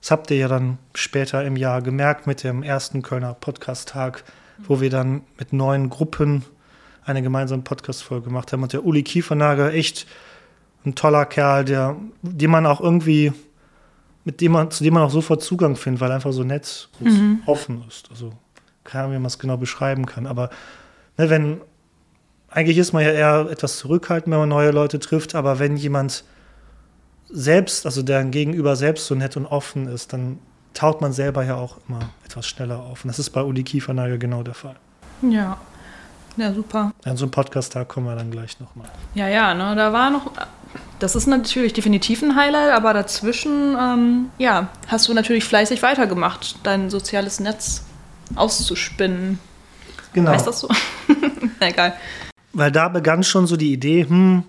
das 0.02 0.10
habt 0.10 0.30
ihr 0.30 0.36
ja 0.36 0.48
dann 0.48 0.76
später 0.94 1.44
im 1.44 1.56
Jahr 1.56 1.80
gemerkt 1.80 2.26
mit 2.26 2.44
dem 2.44 2.62
ersten 2.62 3.00
Kölner 3.00 3.32
Podcast-Tag, 3.32 4.22
wo 4.58 4.82
wir 4.82 4.90
dann 4.90 5.22
mit 5.38 5.54
neun 5.54 5.88
Gruppen 5.88 6.44
eine 7.06 7.22
gemeinsame 7.22 7.62
Podcast-Folge 7.62 8.26
gemacht 8.26 8.52
haben. 8.52 8.62
Und 8.62 8.74
der 8.74 8.84
Uli 8.84 9.02
Kiefernagel, 9.02 9.70
echt 9.72 10.06
ein 10.86 10.94
toller 10.94 11.26
Kerl, 11.26 11.64
der, 11.64 11.96
den 12.22 12.50
man 12.50 12.66
auch 12.66 12.80
irgendwie, 12.80 13.32
mit 14.24 14.40
dem 14.40 14.52
man, 14.52 14.70
zu 14.70 14.84
dem 14.84 14.94
man 14.94 15.02
auch 15.02 15.10
sofort 15.10 15.42
Zugang 15.42 15.76
findet, 15.76 16.00
weil 16.00 16.10
er 16.10 16.16
einfach 16.16 16.32
so 16.32 16.44
nett 16.44 16.88
und 17.00 17.12
mhm. 17.12 17.42
offen 17.46 17.84
ist. 17.88 18.10
Also 18.10 18.32
keine 18.84 19.04
Ahnung, 19.04 19.16
wie 19.16 19.20
man 19.20 19.26
es 19.26 19.38
genau 19.38 19.56
beschreiben 19.56 20.06
kann. 20.06 20.26
Aber 20.26 20.50
ne, 21.16 21.30
wenn, 21.30 21.60
eigentlich 22.50 22.78
ist 22.78 22.92
man 22.92 23.02
ja 23.02 23.10
eher 23.10 23.48
etwas 23.50 23.78
zurückhaltend, 23.78 24.32
wenn 24.32 24.40
man 24.40 24.48
neue 24.48 24.70
Leute 24.70 24.98
trifft, 24.98 25.34
aber 25.34 25.58
wenn 25.58 25.76
jemand 25.76 26.24
selbst, 27.28 27.86
also 27.86 28.02
deren 28.02 28.30
Gegenüber 28.30 28.76
selbst 28.76 29.06
so 29.06 29.14
nett 29.14 29.36
und 29.36 29.46
offen 29.46 29.88
ist, 29.88 30.12
dann 30.12 30.38
taut 30.74 31.00
man 31.00 31.12
selber 31.12 31.44
ja 31.44 31.56
auch 31.56 31.78
immer 31.88 32.10
etwas 32.24 32.46
schneller 32.46 32.80
auf. 32.80 33.04
Und 33.04 33.08
das 33.08 33.18
ist 33.18 33.30
bei 33.30 33.42
Uli 33.42 33.62
Kiefernagel 33.62 34.18
genau 34.18 34.42
der 34.42 34.54
Fall. 34.54 34.76
Ja. 35.22 35.58
Ja, 36.36 36.52
super. 36.52 36.92
An 37.04 37.16
so 37.16 37.24
einem 37.24 37.30
Podcast-Tag 37.30 37.88
kommen 37.88 38.06
wir 38.06 38.16
dann 38.16 38.30
gleich 38.30 38.58
nochmal. 38.58 38.88
Ja, 39.14 39.28
ja, 39.28 39.54
ne, 39.54 39.74
da 39.76 39.92
war 39.92 40.10
noch, 40.10 40.32
das 40.98 41.16
ist 41.16 41.26
natürlich 41.26 41.72
definitiv 41.72 42.22
ein 42.22 42.36
Highlight, 42.36 42.72
aber 42.72 42.94
dazwischen, 42.94 43.76
ähm, 43.80 44.30
ja, 44.38 44.68
hast 44.86 45.08
du 45.08 45.14
natürlich 45.14 45.44
fleißig 45.44 45.82
weitergemacht, 45.82 46.56
dein 46.62 46.90
soziales 46.90 47.40
Netz 47.40 47.84
auszuspinnen. 48.36 49.38
Genau. 50.12 50.30
Heißt 50.30 50.46
das 50.46 50.60
so? 50.60 50.68
Egal. 51.60 51.94
Weil 52.52 52.70
da 52.70 52.88
begann 52.88 53.22
schon 53.24 53.46
so 53.46 53.56
die 53.56 53.72
Idee, 53.72 54.06
hm, 54.08 54.44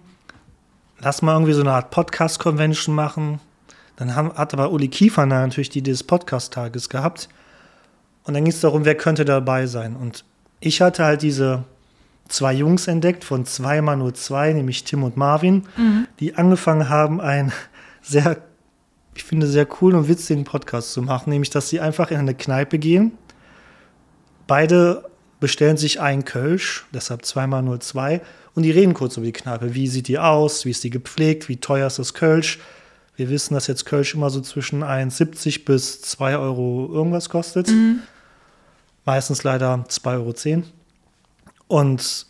lass 1.00 1.22
mal 1.22 1.34
irgendwie 1.34 1.54
so 1.54 1.62
eine 1.62 1.74
Art 1.74 1.90
Podcast-Convention 1.90 2.94
machen. 2.94 3.40
Dann 3.96 4.16
haben, 4.16 4.34
hat 4.34 4.54
aber 4.54 4.72
Uli 4.72 4.88
Kiefer 4.88 5.26
natürlich 5.26 5.70
die 5.70 5.80
Idee 5.80 5.92
des 5.92 6.04
Podcast-Tages 6.04 6.90
gehabt. 6.90 7.30
Und 8.24 8.34
dann 8.34 8.44
ging 8.44 8.54
es 8.54 8.60
darum, 8.60 8.86
wer 8.86 8.96
könnte 8.96 9.26
dabei 9.26 9.66
sein. 9.68 9.96
Und 9.96 10.24
ich 10.60 10.82
hatte 10.82 11.04
halt 11.04 11.22
diese 11.22 11.64
zwei 12.28 12.54
Jungs 12.54 12.88
entdeckt, 12.88 13.24
von 13.24 13.46
zweimal 13.46 13.98
nur 13.98 14.14
zwei, 14.14 14.54
nämlich 14.54 14.84
Tim 14.84 15.04
und 15.04 15.18
Marvin, 15.18 15.64
mhm. 15.78 16.08
die 16.20 16.36
angefangen 16.36 16.90
haben, 16.90 17.22
einen 17.22 17.52
sehr, 18.02 18.38
ich 19.16 19.24
finde, 19.24 19.48
sehr 19.48 19.66
coolen 19.66 19.98
und 19.98 20.08
witzigen 20.08 20.44
Podcast 20.44 20.94
zu 20.94 21.02
machen, 21.02 21.30
nämlich, 21.30 21.50
dass 21.50 21.70
sie 21.70 21.80
einfach 21.80 22.12
in 22.12 22.18
eine 22.18 22.36
Kneipe 22.36 22.80
gehen. 22.80 23.12
Beide 24.48 25.06
bestellen 25.40 25.78
sich 25.78 26.00
einen 26.00 26.26
Kölsch, 26.26 26.86
deshalb 26.94 27.26
zweimal 27.26 27.62
nur 27.62 27.80
zwei, 27.80 28.22
und 28.56 28.64
die 28.64 28.72
reden 28.72 28.94
kurz 28.94 29.18
über 29.18 29.26
die 29.26 29.34
Kneipe. 29.34 29.76
Wie 29.76 29.88
sieht 29.88 30.08
die 30.08 30.18
aus? 30.18 30.66
Wie 30.66 30.70
ist 30.70 30.84
die 30.84 30.90
gepflegt? 30.90 31.50
Wie 31.50 31.58
teuer 31.58 31.88
ist 31.88 32.00
das 32.00 32.14
Kölsch? 32.14 32.60
Wir 33.18 33.30
wissen, 33.30 33.54
dass 33.54 33.68
jetzt 33.68 33.86
Kölsch 33.86 34.14
immer 34.14 34.30
so 34.30 34.42
zwischen 34.42 34.84
1,70 34.84 35.66
bis 35.66 36.02
2 36.02 36.38
Euro 36.38 36.90
irgendwas 36.92 37.30
kostet. 37.30 37.68
Mhm. 37.68 38.00
Meistens 39.06 39.44
leider 39.44 39.86
2,10 39.88 40.54
Euro. 40.54 40.64
Und 41.68 42.28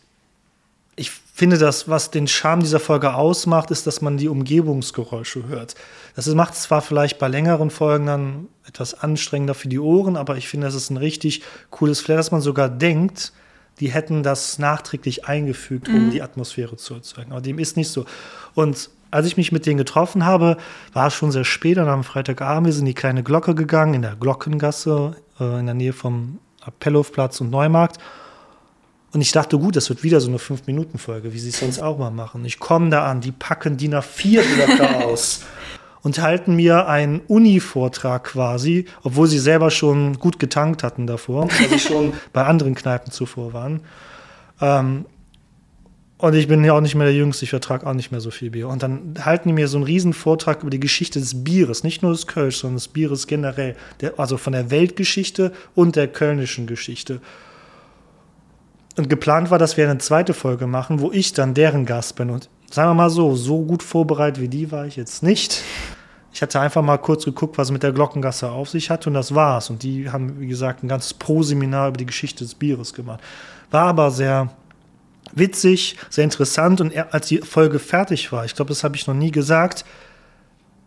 ich 0.95 1.11
finde, 1.11 1.57
das, 1.57 1.89
was 1.89 2.11
den 2.11 2.27
Charme 2.27 2.61
dieser 2.61 2.79
Folge 2.79 3.13
ausmacht, 3.13 3.71
ist, 3.71 3.85
dass 3.85 4.01
man 4.01 4.17
die 4.17 4.29
Umgebungsgeräusche 4.29 5.47
hört. 5.47 5.75
Das 6.15 6.27
macht 6.27 6.55
zwar 6.55 6.81
vielleicht 6.81 7.19
bei 7.19 7.27
längeren 7.27 7.69
Folgen 7.69 8.05
dann 8.05 8.47
etwas 8.65 8.93
anstrengender 8.93 9.53
für 9.53 9.67
die 9.67 9.79
Ohren, 9.79 10.15
aber 10.15 10.37
ich 10.37 10.47
finde, 10.47 10.67
das 10.67 10.75
ist 10.75 10.89
ein 10.89 10.97
richtig 10.97 11.43
cooles 11.69 11.99
Flair, 11.99 12.17
dass 12.17 12.31
man 12.31 12.41
sogar 12.41 12.69
denkt, 12.69 13.33
die 13.81 13.91
hätten 13.91 14.23
das 14.23 14.57
nachträglich 14.57 15.25
eingefügt, 15.25 15.89
um 15.89 16.07
mhm. 16.07 16.11
die 16.11 16.21
Atmosphäre 16.21 16.77
zu 16.77 16.93
erzeugen. 16.93 17.33
Aber 17.33 17.41
dem 17.41 17.59
ist 17.59 17.75
nicht 17.75 17.89
so. 17.89 18.05
Und 18.53 18.89
als 19.11 19.27
ich 19.27 19.37
mich 19.37 19.51
mit 19.51 19.65
denen 19.65 19.77
getroffen 19.77 20.25
habe, 20.25 20.57
war 20.93 21.07
es 21.07 21.13
schon 21.13 21.31
sehr 21.31 21.43
spät, 21.43 21.77
dann 21.77 21.89
am 21.89 22.03
Freitagabend, 22.03 22.67
wir 22.67 22.73
sind 22.73 22.83
in 22.83 22.87
die 22.87 22.93
kleine 22.93 23.23
Glocke 23.23 23.55
gegangen, 23.55 23.93
in 23.93 24.01
der 24.01 24.15
Glockengasse, 24.15 25.15
äh, 25.39 25.59
in 25.59 25.65
der 25.65 25.75
Nähe 25.75 25.93
vom 25.93 26.39
Appellhofplatz 26.65 27.41
und 27.41 27.49
Neumarkt. 27.49 27.97
Und 29.15 29.21
ich 29.21 29.31
dachte, 29.31 29.57
gut, 29.57 29.77
das 29.77 29.87
wird 29.87 30.03
wieder 30.03 30.19
so 30.19 30.27
eine 30.27 30.39
5-Minuten-Folge, 30.39 31.31
wie 31.31 31.39
sie 31.39 31.47
es 31.47 31.59
sonst 31.61 31.79
auch 31.79 31.97
mal 31.97 32.11
machen. 32.11 32.43
Ich 32.43 32.59
komme 32.59 32.89
da 32.89 33.09
an, 33.09 33.21
die 33.21 33.31
packen 33.31 33.77
DIN 33.77 33.95
A4-Blöcke 33.95 35.05
aus 35.05 35.43
und 36.01 36.21
halten 36.21 36.57
mir 36.57 36.89
einen 36.89 37.21
Uni-Vortrag 37.21 38.25
quasi, 38.25 38.83
obwohl 39.03 39.27
sie 39.27 39.39
selber 39.39 39.71
schon 39.71 40.19
gut 40.19 40.37
getankt 40.37 40.83
hatten 40.83 41.07
davor, 41.07 41.47
weil 41.47 41.69
sie 41.69 41.79
schon 41.79 42.11
bei 42.33 42.43
anderen 42.43 42.75
Kneipen 42.75 43.09
zuvor 43.09 43.53
waren. 43.53 43.79
Ähm, 44.59 45.05
und 46.17 46.33
ich 46.33 46.49
bin 46.49 46.65
ja 46.65 46.73
auch 46.73 46.81
nicht 46.81 46.95
mehr 46.95 47.07
der 47.07 47.15
Jüngste, 47.15 47.45
ich 47.45 47.51
vertrage 47.51 47.87
auch 47.87 47.93
nicht 47.93 48.11
mehr 48.11 48.19
so 48.19 48.31
viel 48.31 48.49
Bier. 48.49 48.67
Und 48.67 48.83
dann 48.83 49.13
halten 49.23 49.47
die 49.47 49.53
mir 49.53 49.69
so 49.69 49.77
einen 49.77 49.85
riesen 49.85 50.11
Vortrag 50.11 50.61
über 50.61 50.71
die 50.71 50.81
Geschichte 50.81 51.21
des 51.21 51.45
Bieres, 51.45 51.85
nicht 51.85 52.01
nur 52.03 52.11
des 52.11 52.27
Kölsch, 52.27 52.57
sondern 52.57 52.75
des 52.75 52.89
Bieres 52.89 53.27
generell, 53.27 53.77
der, 54.01 54.19
also 54.19 54.35
von 54.35 54.51
der 54.51 54.71
Weltgeschichte 54.71 55.53
und 55.73 55.95
der 55.95 56.09
kölnischen 56.09 56.67
Geschichte. 56.67 57.21
Und 58.97 59.09
geplant 59.09 59.51
war, 59.51 59.59
dass 59.59 59.75
wir 59.75 59.89
eine 59.89 59.97
zweite 59.97 60.33
Folge 60.33 60.67
machen, 60.67 61.01
wo 61.01 61.11
ich 61.11 61.33
dann 61.33 61.53
deren 61.53 61.85
Gast 61.85 62.15
bin. 62.15 62.29
Und 62.29 62.49
sagen 62.71 62.89
wir 62.89 62.93
mal 62.93 63.09
so, 63.09 63.35
so 63.35 63.61
gut 63.63 63.83
vorbereitet 63.83 64.41
wie 64.41 64.47
die 64.47 64.71
war 64.71 64.85
ich 64.85 64.95
jetzt 64.95 65.21
nicht. 65.21 65.63
Ich 66.31 66.41
hatte 66.41 66.59
einfach 66.59 66.81
mal 66.81 66.97
kurz 66.97 67.25
geguckt, 67.25 67.57
was 67.57 67.71
mit 67.71 67.83
der 67.83 67.93
Glockengasse 67.93 68.49
auf 68.49 68.69
sich 68.69 68.89
hatte 68.89 69.09
und 69.09 69.13
das 69.13 69.33
war's. 69.33 69.69
Und 69.69 69.83
die 69.83 70.09
haben, 70.09 70.39
wie 70.39 70.47
gesagt, 70.47 70.83
ein 70.83 70.87
ganzes 70.87 71.13
Pro-Seminar 71.13 71.89
über 71.89 71.97
die 71.97 72.05
Geschichte 72.05 72.43
des 72.43 72.55
Bieres 72.55 72.93
gemacht. 72.93 73.21
War 73.71 73.85
aber 73.85 74.11
sehr 74.11 74.49
witzig, 75.33 75.97
sehr 76.09 76.23
interessant. 76.23 76.81
Und 76.81 76.93
als 77.13 77.27
die 77.27 77.37
Folge 77.37 77.79
fertig 77.79 78.31
war, 78.31 78.45
ich 78.45 78.55
glaube, 78.55 78.69
das 78.69 78.83
habe 78.83 78.95
ich 78.95 79.07
noch 79.07 79.13
nie 79.13 79.31
gesagt, 79.31 79.85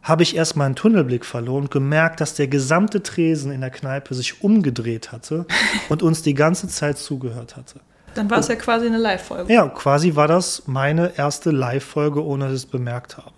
habe 0.03 0.23
ich 0.23 0.37
erst 0.37 0.57
mal 0.57 0.67
einen 0.67 0.75
Tunnelblick 0.75 1.25
verloren 1.25 1.65
und 1.65 1.71
gemerkt, 1.71 2.21
dass 2.21 2.35
der 2.35 2.49
gesamte 2.49 3.03
Tresen 3.03 3.51
in 3.51 3.61
der 3.61 3.71
Kneipe 3.71 4.15
sich 4.15 4.43
umgedreht 4.43 5.13
hatte 5.13 5.47
und 5.89 6.03
uns 6.03 6.23
die 6.23 6.35
ganze 6.35 6.69
Zeit 6.69 6.99
zugehört 6.99 7.57
hatte. 7.57 7.81
Dann 8.15 8.31
war 8.31 8.39
es 8.39 8.49
ja 8.49 8.57
quasi 8.57 8.87
eine 8.87 8.99
Live-Folge. 8.99 9.53
Ja, 9.53 9.69
quasi 9.69 10.17
war 10.17 10.29
das 10.29 10.65
meine 10.67 11.17
erste 11.17 11.51
Live-Folge, 11.51 12.25
ohne 12.25 12.47
dass 12.47 12.55
ich 12.55 12.65
es 12.65 12.67
bemerkt 12.67 13.17
habe. 13.17 13.33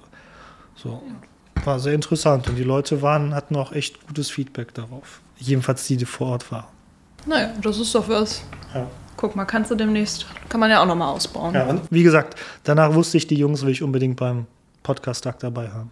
So. 0.74 1.02
War 1.64 1.78
sehr 1.78 1.92
interessant 1.92 2.48
und 2.48 2.56
die 2.56 2.64
Leute 2.64 3.02
waren, 3.02 3.34
hatten 3.34 3.56
auch 3.56 3.72
echt 3.72 4.06
gutes 4.06 4.30
Feedback 4.30 4.72
darauf. 4.72 5.20
Jedenfalls 5.36 5.86
die, 5.86 5.96
die 5.96 6.06
vor 6.06 6.28
Ort 6.28 6.50
waren. 6.50 6.66
Naja, 7.26 7.50
das 7.60 7.78
ist 7.78 7.94
doch 7.94 8.08
was. 8.08 8.42
Ja. 8.74 8.86
Guck 9.16 9.36
mal, 9.36 9.44
kannst 9.44 9.70
du 9.70 9.74
demnächst, 9.74 10.24
kann 10.48 10.60
man 10.60 10.70
ja 10.70 10.80
auch 10.80 10.86
nochmal 10.86 11.08
ausbauen. 11.08 11.54
Ja, 11.54 11.64
und 11.64 11.82
wie 11.90 12.02
gesagt, 12.02 12.38
danach 12.64 12.94
wusste 12.94 13.18
ich, 13.18 13.26
die 13.26 13.34
Jungs 13.34 13.62
will 13.62 13.70
ich 13.72 13.82
unbedingt 13.82 14.16
beim 14.16 14.46
Podcast-Tag 14.82 15.38
dabei 15.40 15.68
haben. 15.68 15.90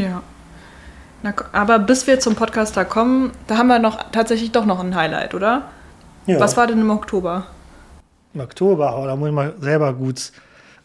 Ja. 0.00 0.22
Na, 1.22 1.34
aber 1.52 1.78
bis 1.78 2.06
wir 2.06 2.18
zum 2.18 2.34
Podcast-Tag 2.34 2.88
kommen, 2.88 3.32
da 3.46 3.58
haben 3.58 3.66
wir 3.66 3.78
noch 3.78 4.10
tatsächlich 4.10 4.52
doch 4.52 4.64
noch 4.64 4.80
ein 4.80 4.94
Highlight, 4.94 5.34
oder? 5.34 5.68
Ja. 6.26 6.40
Was 6.40 6.56
war 6.56 6.66
denn 6.66 6.80
im 6.80 6.90
Oktober? 6.90 7.46
Im 8.34 8.40
Oktober, 8.40 8.90
aber 8.90 9.06
da 9.06 9.16
muss 9.16 9.28
ich 9.28 9.34
mal 9.34 9.54
selber 9.60 9.92
gut 9.94 10.32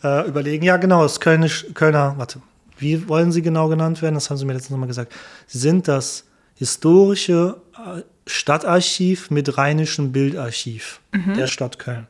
äh, 0.03 0.27
überlegen. 0.27 0.63
Ja, 0.65 0.77
genau, 0.77 1.03
das 1.03 1.19
Kölnisch, 1.19 1.65
Kölner, 1.73 2.15
warte, 2.17 2.41
wie 2.77 3.07
wollen 3.07 3.31
sie 3.31 3.41
genau 3.41 3.67
genannt 3.67 4.01
werden? 4.01 4.15
Das 4.15 4.29
haben 4.29 4.37
sie 4.37 4.45
mir 4.45 4.53
letztens 4.53 4.71
nochmal 4.71 4.87
gesagt. 4.87 5.13
Sie 5.47 5.57
sind 5.57 5.87
das 5.87 6.25
historische 6.55 7.57
äh, 7.73 8.01
Stadtarchiv 8.25 9.31
mit 9.31 9.57
rheinischem 9.57 10.11
Bildarchiv 10.11 10.99
mhm. 11.13 11.35
der 11.35 11.47
Stadt 11.47 11.79
Köln. 11.79 12.07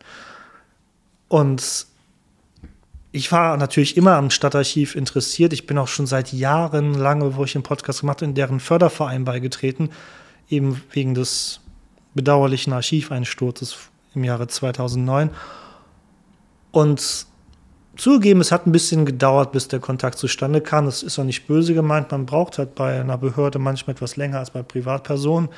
Und 1.27 1.86
ich 3.12 3.32
war 3.32 3.58
natürlich 3.58 3.98
immer 3.98 4.15
am 4.15 4.29
Stadtarchiv 4.29 4.96
interessiert. 4.96 5.53
Ich 5.53 5.65
bin 5.65 5.77
auch 5.77 5.88
schon 5.88 6.08
seit 6.08 6.34
Jahren 6.34 6.94
lange, 6.94 7.36
wo 7.36 7.44
ich 7.44 7.56
einen 7.56 7.63
Podcast 7.63 8.01
gemacht 8.01 8.17
habe, 8.17 8.29
in 8.29 8.36
deren 8.36 8.60
Förderverein 8.60 9.25
beigetreten, 9.25 9.89
eben 10.50 10.82
wegen 10.91 11.13
des 11.13 11.60
bedauerlichen 12.13 12.74
Archiveinsturzes 12.74 13.77
im 14.17 14.24
Jahre 14.24 14.47
2009. 14.47 15.29
Und 16.71 17.27
zugegeben, 17.95 18.41
es 18.41 18.51
hat 18.51 18.67
ein 18.67 18.71
bisschen 18.71 19.05
gedauert, 19.05 19.51
bis 19.51 19.67
der 19.67 19.79
Kontakt 19.79 20.17
zustande 20.17 20.62
kam. 20.62 20.86
Das 20.86 21.03
ist 21.03 21.17
auch 21.19 21.24
nicht 21.24 21.47
böse 21.47 21.74
gemeint. 21.74 22.12
Man 22.12 22.25
braucht 22.25 22.57
halt 22.57 22.75
bei 22.75 23.00
einer 23.00 23.17
Behörde 23.17 23.59
manchmal 23.59 23.95
etwas 23.95 24.15
länger 24.15 24.39
als 24.39 24.51
bei 24.51 24.62
Privatpersonen. 24.62 25.50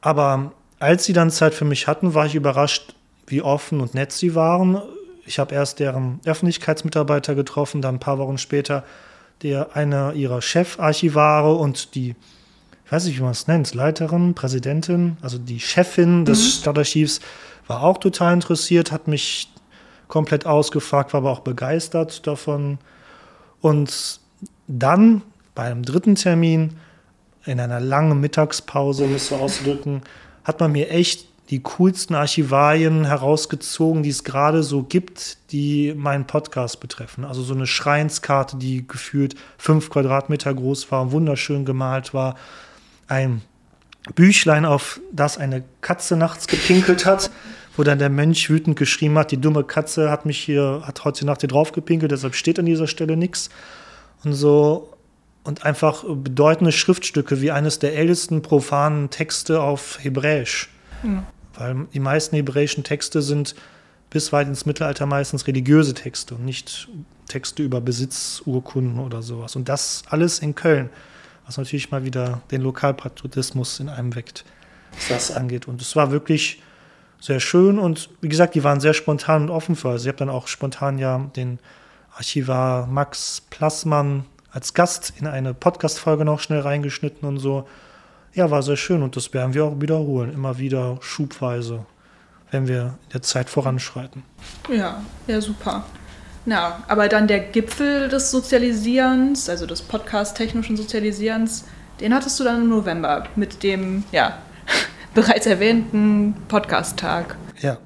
Aber 0.00 0.52
als 0.78 1.04
sie 1.04 1.12
dann 1.12 1.30
Zeit 1.30 1.54
für 1.54 1.64
mich 1.64 1.86
hatten, 1.86 2.14
war 2.14 2.26
ich 2.26 2.34
überrascht, 2.34 2.94
wie 3.26 3.42
offen 3.42 3.80
und 3.80 3.94
nett 3.94 4.12
sie 4.12 4.34
waren. 4.34 4.82
Ich 5.24 5.38
habe 5.38 5.54
erst 5.54 5.78
deren 5.78 6.20
Öffentlichkeitsmitarbeiter 6.24 7.34
getroffen, 7.34 7.82
dann 7.82 7.96
ein 7.96 8.00
paar 8.00 8.18
Wochen 8.18 8.38
später 8.38 8.84
der 9.42 9.76
eine 9.76 10.12
ihrer 10.12 10.40
Chefarchivare 10.40 11.54
und 11.54 11.94
die, 11.94 12.14
ich 12.84 12.92
weiß 12.92 13.04
nicht, 13.06 13.18
wie 13.18 13.22
man 13.22 13.32
es 13.32 13.46
nennt, 13.46 13.74
Leiterin, 13.74 14.34
Präsidentin, 14.34 15.16
also 15.20 15.38
die 15.38 15.60
Chefin 15.60 16.24
des 16.24 16.40
mhm. 16.40 16.60
Stadtarchivs, 16.60 17.20
war 17.66 17.82
auch 17.82 17.98
total 17.98 18.34
interessiert, 18.34 18.92
hat 18.92 19.08
mich 19.08 19.52
komplett 20.08 20.46
ausgefragt, 20.46 21.12
war 21.12 21.18
aber 21.18 21.30
auch 21.30 21.40
begeistert 21.40 22.26
davon. 22.26 22.78
Und 23.60 24.20
dann 24.66 25.22
bei 25.54 25.64
einem 25.64 25.82
dritten 25.82 26.14
Termin, 26.14 26.76
in 27.44 27.60
einer 27.60 27.80
langen 27.80 28.20
Mittagspause, 28.20 29.04
um 29.04 29.14
es 29.14 29.28
so 29.28 29.36
auszudrücken, 29.36 30.02
hat 30.44 30.60
man 30.60 30.72
mir 30.72 30.90
echt 30.90 31.26
die 31.50 31.60
coolsten 31.62 32.14
Archivalien 32.14 33.04
herausgezogen, 33.04 34.02
die 34.02 34.10
es 34.10 34.24
gerade 34.24 34.62
so 34.62 34.84
gibt, 34.84 35.38
die 35.52 35.92
meinen 35.94 36.26
Podcast 36.26 36.80
betreffen. 36.80 37.24
Also 37.24 37.42
so 37.42 37.52
eine 37.52 37.66
Schreinskarte, 37.66 38.56
die 38.56 38.86
gefühlt 38.86 39.34
fünf 39.58 39.90
Quadratmeter 39.90 40.54
groß 40.54 40.90
war, 40.90 41.12
wunderschön 41.12 41.64
gemalt 41.64 42.14
war. 42.14 42.36
Ein 43.08 43.42
Büchlein, 44.14 44.64
auf 44.64 45.00
das 45.12 45.38
eine 45.38 45.62
Katze 45.80 46.16
nachts 46.16 46.46
gepinkelt 46.46 47.06
hat 47.06 47.30
wo 47.76 47.82
dann 47.82 47.98
der 47.98 48.10
Mönch 48.10 48.50
wütend 48.50 48.78
geschrieben 48.78 49.16
hat, 49.18 49.30
die 49.30 49.40
dumme 49.40 49.64
Katze 49.64 50.10
hat 50.10 50.26
mich 50.26 50.38
hier, 50.38 50.82
hat 50.84 51.04
heute 51.04 51.24
Nacht 51.24 51.40
hier 51.40 51.48
drauf 51.48 51.72
gepinkelt, 51.72 52.12
deshalb 52.12 52.34
steht 52.34 52.58
an 52.58 52.66
dieser 52.66 52.86
Stelle 52.86 53.16
nichts. 53.16 53.50
Und 54.24 54.34
so, 54.34 54.92
und 55.44 55.64
einfach 55.64 56.04
bedeutende 56.06 56.70
Schriftstücke 56.70 57.40
wie 57.40 57.50
eines 57.50 57.78
der 57.78 57.96
ältesten 57.96 58.42
profanen 58.42 59.10
Texte 59.10 59.60
auf 59.60 59.98
Hebräisch. 60.00 60.68
Mhm. 61.02 61.22
Weil 61.54 61.86
die 61.92 61.98
meisten 61.98 62.36
hebräischen 62.36 62.84
Texte 62.84 63.22
sind 63.22 63.54
bis 64.10 64.32
weit 64.32 64.46
ins 64.46 64.66
Mittelalter 64.66 65.06
meistens 65.06 65.46
religiöse 65.46 65.94
Texte 65.94 66.34
und 66.34 66.44
nicht 66.44 66.88
Texte 67.28 67.62
über 67.62 67.80
Besitzurkunden 67.80 69.00
oder 69.00 69.22
sowas. 69.22 69.56
Und 69.56 69.68
das 69.68 70.02
alles 70.08 70.38
in 70.38 70.54
Köln, 70.54 70.90
was 71.46 71.58
natürlich 71.58 71.90
mal 71.90 72.04
wieder 72.04 72.42
den 72.50 72.62
Lokalpatriotismus 72.62 73.80
in 73.80 73.88
einem 73.88 74.14
weckt, 74.14 74.44
was 74.92 75.08
das 75.08 75.36
angeht. 75.36 75.68
Und 75.68 75.80
es 75.80 75.96
war 75.96 76.10
wirklich 76.10 76.62
sehr 77.20 77.40
schön 77.40 77.78
und 77.78 78.10
wie 78.20 78.28
gesagt, 78.28 78.54
die 78.54 78.64
waren 78.64 78.80
sehr 78.80 78.94
spontan 78.94 79.42
und 79.42 79.50
offen 79.50 79.76
für. 79.76 79.90
Also 79.90 80.04
ich 80.04 80.08
habe 80.08 80.18
dann 80.18 80.28
auch 80.28 80.48
spontan 80.48 80.98
ja 80.98 81.18
den 81.36 81.60
Archivar 82.16 82.86
Max 82.88 83.42
Plassmann 83.48 84.24
als 84.50 84.74
Gast 84.74 85.14
in 85.18 85.26
eine 85.26 85.54
Podcast-Folge 85.54 86.24
noch 86.24 86.40
schnell 86.40 86.60
reingeschnitten 86.60 87.26
und 87.26 87.38
so. 87.38 87.66
Ja, 88.34 88.50
war 88.50 88.62
sehr 88.62 88.76
schön 88.76 89.02
und 89.02 89.16
das 89.16 89.32
werden 89.32 89.54
wir 89.54 89.64
auch 89.64 89.80
wiederholen, 89.80 90.32
immer 90.32 90.58
wieder 90.58 90.98
schubweise, 91.00 91.86
wenn 92.50 92.66
wir 92.66 92.98
in 93.04 93.10
der 93.12 93.22
Zeit 93.22 93.48
voranschreiten. 93.48 94.24
Ja, 94.68 95.02
ja, 95.26 95.40
super. 95.40 95.84
Na, 96.44 96.82
aber 96.88 97.08
dann 97.08 97.28
der 97.28 97.38
Gipfel 97.38 98.08
des 98.08 98.32
Sozialisierens, 98.32 99.48
also 99.48 99.64
des 99.64 99.80
podcast-technischen 99.80 100.76
Sozialisierens, 100.76 101.64
den 102.00 102.12
hattest 102.12 102.40
du 102.40 102.44
dann 102.44 102.62
im 102.62 102.68
November 102.68 103.24
mit 103.36 103.62
dem, 103.62 104.02
ja, 104.10 104.38
bereits 105.14 105.46
erwähnten 105.46 106.34
Podcast-Tag. 106.48 107.36
Ja, 107.60 107.78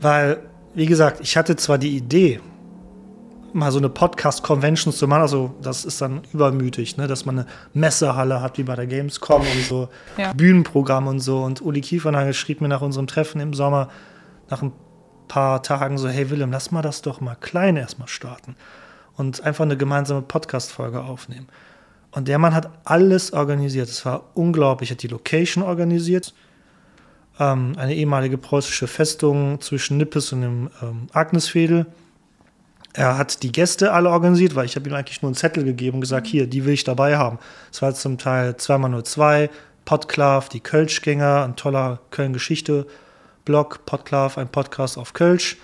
weil, 0.00 0.38
wie 0.74 0.86
gesagt, 0.86 1.20
ich 1.20 1.36
hatte 1.36 1.56
zwar 1.56 1.78
die 1.78 1.96
Idee, 1.96 2.40
mal 3.52 3.72
so 3.72 3.78
eine 3.78 3.88
Podcast-Convention 3.88 4.92
zu 4.92 5.08
machen, 5.08 5.22
also 5.22 5.54
das 5.60 5.84
ist 5.84 6.00
dann 6.00 6.22
übermütig, 6.32 6.96
ne, 6.98 7.08
dass 7.08 7.24
man 7.24 7.40
eine 7.40 7.48
Messehalle 7.74 8.42
hat 8.42 8.58
wie 8.58 8.62
bei 8.62 8.76
der 8.76 8.86
Gamescom 8.86 9.40
und 9.40 9.64
so 9.68 9.88
ja. 10.18 10.32
Bühnenprogramm 10.34 11.08
und 11.08 11.20
so. 11.20 11.42
Und 11.42 11.62
Uli 11.62 11.80
Kiefernagel 11.80 12.34
schrieb 12.34 12.60
mir 12.60 12.68
nach 12.68 12.82
unserem 12.82 13.06
Treffen 13.06 13.40
im 13.40 13.54
Sommer, 13.54 13.88
nach 14.50 14.62
ein 14.62 14.72
paar 15.28 15.62
Tagen 15.62 15.98
so, 15.98 16.08
hey 16.08 16.30
Willem, 16.30 16.52
lass 16.52 16.70
mal 16.70 16.82
das 16.82 17.02
doch 17.02 17.20
mal 17.20 17.34
klein 17.34 17.76
erstmal 17.76 18.08
starten 18.08 18.56
und 19.16 19.42
einfach 19.42 19.64
eine 19.64 19.76
gemeinsame 19.76 20.22
Podcast-Folge 20.22 21.02
aufnehmen. 21.02 21.48
Und 22.12 22.28
der 22.28 22.38
Mann 22.38 22.54
hat 22.54 22.70
alles 22.84 23.32
organisiert. 23.32 23.88
Es 23.88 24.04
war 24.06 24.24
unglaublich. 24.34 24.90
Er 24.90 24.94
hat 24.94 25.02
die 25.02 25.08
Location 25.08 25.62
organisiert. 25.62 26.34
Ähm, 27.38 27.74
eine 27.76 27.94
ehemalige 27.94 28.38
preußische 28.38 28.86
Festung 28.86 29.60
zwischen 29.60 29.98
Nippes 29.98 30.32
und 30.32 30.40
dem 30.40 30.70
ähm, 30.82 31.08
Agnesfädel. 31.12 31.86
Er 32.94 33.18
hat 33.18 33.42
die 33.42 33.52
Gäste 33.52 33.92
alle 33.92 34.08
organisiert, 34.08 34.54
weil 34.54 34.64
ich 34.64 34.76
habe 34.76 34.88
ihm 34.88 34.94
eigentlich 34.94 35.20
nur 35.20 35.28
einen 35.28 35.36
Zettel 35.36 35.64
gegeben 35.64 35.96
und 35.96 36.00
gesagt, 36.00 36.26
hier, 36.26 36.46
die 36.46 36.64
will 36.64 36.72
ich 36.72 36.84
dabei 36.84 37.18
haben. 37.18 37.38
Es 37.70 37.82
war 37.82 37.92
zum 37.92 38.16
Teil 38.16 38.52
2x02, 38.52 39.50
Podclav, 39.84 40.48
die 40.48 40.60
Kölschgänger, 40.60 41.44
ein 41.44 41.56
toller 41.56 42.00
Köln-Geschichte-Blog, 43.46 43.86
Podclav, 43.86 44.38
ein 44.38 44.48
Podcast 44.48 44.98
auf 44.98 45.12
Kölsch, 45.12 45.56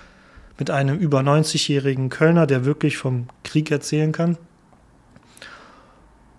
mit 0.59 0.71
einem 0.71 0.99
über 0.99 1.21
90-jährigen 1.21 2.09
Kölner, 2.09 2.47
der 2.47 2.65
wirklich 2.65 2.97
vom 2.97 3.27
Krieg 3.43 3.71
erzählen 3.71 4.13
kann. 4.13 4.39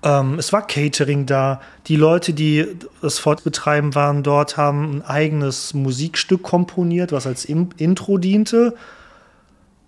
Ähm, 0.03 0.39
es 0.39 0.53
war 0.53 0.65
Catering 0.65 1.25
da. 1.25 1.61
Die 1.87 1.97
Leute, 1.97 2.33
die 2.33 2.77
das 3.01 3.19
fortbetreiben 3.19 3.93
waren 3.93 4.23
dort, 4.23 4.55
haben 4.57 4.97
ein 4.97 5.01
eigenes 5.01 5.73
Musikstück 5.73 6.43
komponiert, 6.43 7.11
was 7.11 7.27
als 7.27 7.45
Intro 7.45 8.17
diente. 8.17 8.75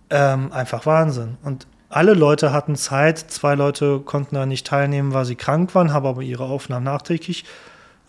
Ähm, 0.09 0.51
einfach 0.51 0.85
Wahnsinn. 0.85 1.37
Und 1.43 1.67
alle 1.89 2.13
Leute 2.13 2.51
hatten 2.51 2.75
Zeit. 2.75 3.19
Zwei 3.19 3.55
Leute 3.55 3.99
konnten 3.99 4.35
da 4.35 4.45
nicht 4.45 4.67
teilnehmen, 4.67 5.13
weil 5.13 5.25
sie 5.25 5.35
krank 5.35 5.73
waren, 5.73 5.93
haben 5.93 6.05
aber 6.05 6.21
ihre 6.21 6.43
Aufnahmen 6.43 6.85
nachträglich 6.85 7.45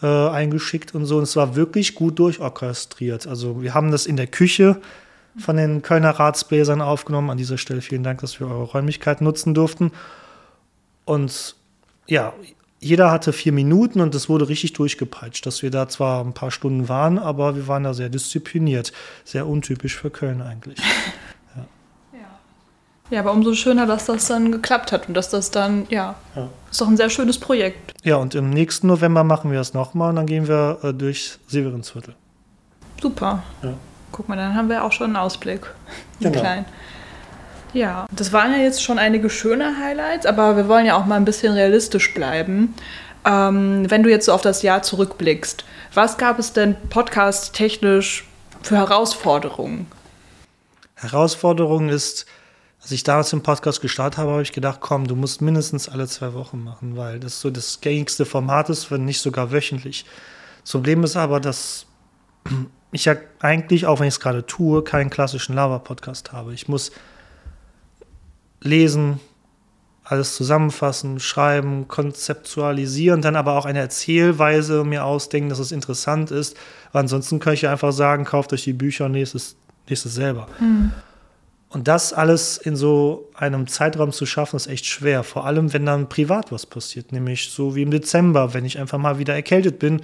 äh, 0.02 0.06
eingeschickt 0.06 0.94
und 0.94 1.06
so. 1.06 1.18
Und 1.18 1.24
es 1.24 1.36
war 1.36 1.56
wirklich 1.56 1.94
gut 1.94 2.18
durchorchestriert. 2.18 3.26
Also 3.26 3.62
wir 3.62 3.74
haben 3.74 3.90
das 3.90 4.06
in 4.06 4.16
der 4.16 4.26
Küche 4.26 4.80
von 5.38 5.56
den 5.56 5.82
Kölner 5.82 6.10
Ratsbläsern 6.10 6.80
aufgenommen. 6.80 7.30
An 7.30 7.38
dieser 7.38 7.58
Stelle 7.58 7.80
vielen 7.80 8.02
Dank, 8.02 8.20
dass 8.20 8.40
wir 8.40 8.46
eure 8.46 8.64
Räumlichkeiten 8.64 9.24
nutzen 9.24 9.54
durften. 9.54 9.92
Und 11.04 11.56
ja, 12.06 12.32
jeder 12.80 13.10
hatte 13.10 13.32
vier 13.32 13.52
Minuten 13.52 14.00
und 14.00 14.14
es 14.14 14.28
wurde 14.28 14.48
richtig 14.48 14.74
durchgepeitscht, 14.74 15.46
dass 15.46 15.62
wir 15.62 15.70
da 15.70 15.88
zwar 15.88 16.24
ein 16.24 16.34
paar 16.34 16.50
Stunden 16.50 16.88
waren, 16.88 17.18
aber 17.18 17.56
wir 17.56 17.68
waren 17.68 17.84
da 17.84 17.94
sehr 17.94 18.08
diszipliniert. 18.08 18.92
Sehr 19.24 19.46
untypisch 19.46 19.96
für 19.96 20.10
Köln 20.10 20.42
eigentlich. 20.42 20.78
ja. 23.10 23.20
aber 23.20 23.32
umso 23.32 23.54
schöner, 23.54 23.86
dass 23.86 24.06
das 24.06 24.26
dann 24.26 24.52
geklappt 24.52 24.92
hat 24.92 25.08
und 25.08 25.14
dass 25.14 25.30
das 25.30 25.50
dann, 25.50 25.86
ja, 25.88 26.14
ja. 26.34 26.48
ist 26.70 26.80
doch 26.80 26.88
ein 26.88 26.96
sehr 26.96 27.10
schönes 27.10 27.38
Projekt. 27.38 27.92
Ja, 28.04 28.16
und 28.16 28.34
im 28.34 28.50
nächsten 28.50 28.86
November 28.86 29.24
machen 29.24 29.50
wir 29.50 29.58
das 29.58 29.74
nochmal 29.74 30.10
und 30.10 30.16
dann 30.16 30.26
gehen 30.26 30.48
wir 30.48 30.78
äh, 30.82 30.92
durch 30.92 31.38
Severinsviertel. 31.46 32.14
Super. 33.00 33.42
Ja. 33.62 33.74
Guck 34.12 34.28
mal, 34.28 34.36
dann 34.36 34.54
haben 34.54 34.68
wir 34.68 34.84
auch 34.84 34.92
schon 34.92 35.08
einen 35.08 35.16
Ausblick. 35.16 35.66
Genau. 36.18 36.40
Klein. 36.40 36.64
Ja, 37.74 38.06
das 38.10 38.32
waren 38.32 38.50
ja 38.52 38.56
jetzt 38.56 38.82
schon 38.82 38.98
einige 38.98 39.28
schöne 39.28 39.76
Highlights, 39.78 40.24
aber 40.24 40.56
wir 40.56 40.66
wollen 40.66 40.86
ja 40.86 40.96
auch 40.96 41.04
mal 41.04 41.16
ein 41.16 41.26
bisschen 41.26 41.52
realistisch 41.52 42.14
bleiben. 42.14 42.74
Ähm, 43.26 43.90
wenn 43.90 44.02
du 44.02 44.08
jetzt 44.08 44.24
so 44.24 44.32
auf 44.32 44.40
das 44.40 44.62
Jahr 44.62 44.82
zurückblickst, 44.82 45.62
was 45.92 46.16
gab 46.16 46.38
es 46.38 46.54
denn 46.54 46.74
podcast-technisch 46.88 48.26
für 48.62 48.76
Herausforderungen? 48.76 49.86
Herausforderung 50.94 51.90
ist, 51.90 52.24
als 52.86 52.92
ich 52.92 53.02
damals 53.02 53.30
den 53.30 53.42
Podcast 53.42 53.80
gestartet 53.80 54.16
habe, 54.16 54.30
habe 54.30 54.42
ich 54.42 54.52
gedacht, 54.52 54.78
komm, 54.80 55.08
du 55.08 55.16
musst 55.16 55.42
mindestens 55.42 55.88
alle 55.88 56.06
zwei 56.06 56.34
Wochen 56.34 56.62
machen, 56.62 56.96
weil 56.96 57.18
das 57.18 57.40
so 57.40 57.50
das 57.50 57.80
gängigste 57.80 58.24
Format 58.24 58.70
ist, 58.70 58.92
wenn 58.92 59.04
nicht 59.04 59.20
sogar 59.20 59.50
wöchentlich. 59.50 60.04
Das 60.62 60.70
Problem 60.70 61.02
ist 61.02 61.16
aber, 61.16 61.40
dass 61.40 61.86
ich 62.92 63.06
ja 63.06 63.16
eigentlich, 63.40 63.86
auch 63.86 63.98
wenn 63.98 64.06
ich 64.06 64.14
es 64.14 64.20
gerade 64.20 64.46
tue, 64.46 64.84
keinen 64.84 65.10
klassischen 65.10 65.56
Lava-Podcast 65.56 66.32
habe. 66.32 66.54
Ich 66.54 66.68
muss 66.68 66.92
lesen, 68.60 69.18
alles 70.04 70.36
zusammenfassen, 70.36 71.18
schreiben, 71.18 71.88
konzeptualisieren, 71.88 73.20
dann 73.20 73.34
aber 73.34 73.58
auch 73.58 73.66
eine 73.66 73.80
Erzählweise 73.80 74.84
mir 74.84 75.04
ausdenken, 75.04 75.48
dass 75.48 75.58
es 75.58 75.72
interessant 75.72 76.30
ist. 76.30 76.56
Weil 76.92 77.00
ansonsten 77.00 77.40
kann 77.40 77.54
ich 77.54 77.62
ja 77.62 77.72
einfach 77.72 77.92
sagen, 77.92 78.22
kauft 78.22 78.52
euch 78.52 78.62
die 78.62 78.74
Bücher 78.74 79.06
und 79.06 79.10
nächstes, 79.10 79.56
nächstes 79.88 80.14
selber. 80.14 80.46
Mhm. 80.60 80.92
Und 81.68 81.88
das 81.88 82.12
alles 82.12 82.58
in 82.58 82.76
so 82.76 83.28
einem 83.34 83.66
Zeitraum 83.66 84.12
zu 84.12 84.24
schaffen, 84.24 84.56
ist 84.56 84.68
echt 84.68 84.86
schwer. 84.86 85.24
Vor 85.24 85.46
allem, 85.46 85.72
wenn 85.72 85.84
dann 85.84 86.08
privat 86.08 86.52
was 86.52 86.64
passiert. 86.64 87.12
Nämlich 87.12 87.50
so 87.50 87.74
wie 87.74 87.82
im 87.82 87.90
Dezember, 87.90 88.54
wenn 88.54 88.64
ich 88.64 88.78
einfach 88.78 88.98
mal 88.98 89.18
wieder 89.18 89.34
erkältet 89.34 89.78
bin, 89.78 90.02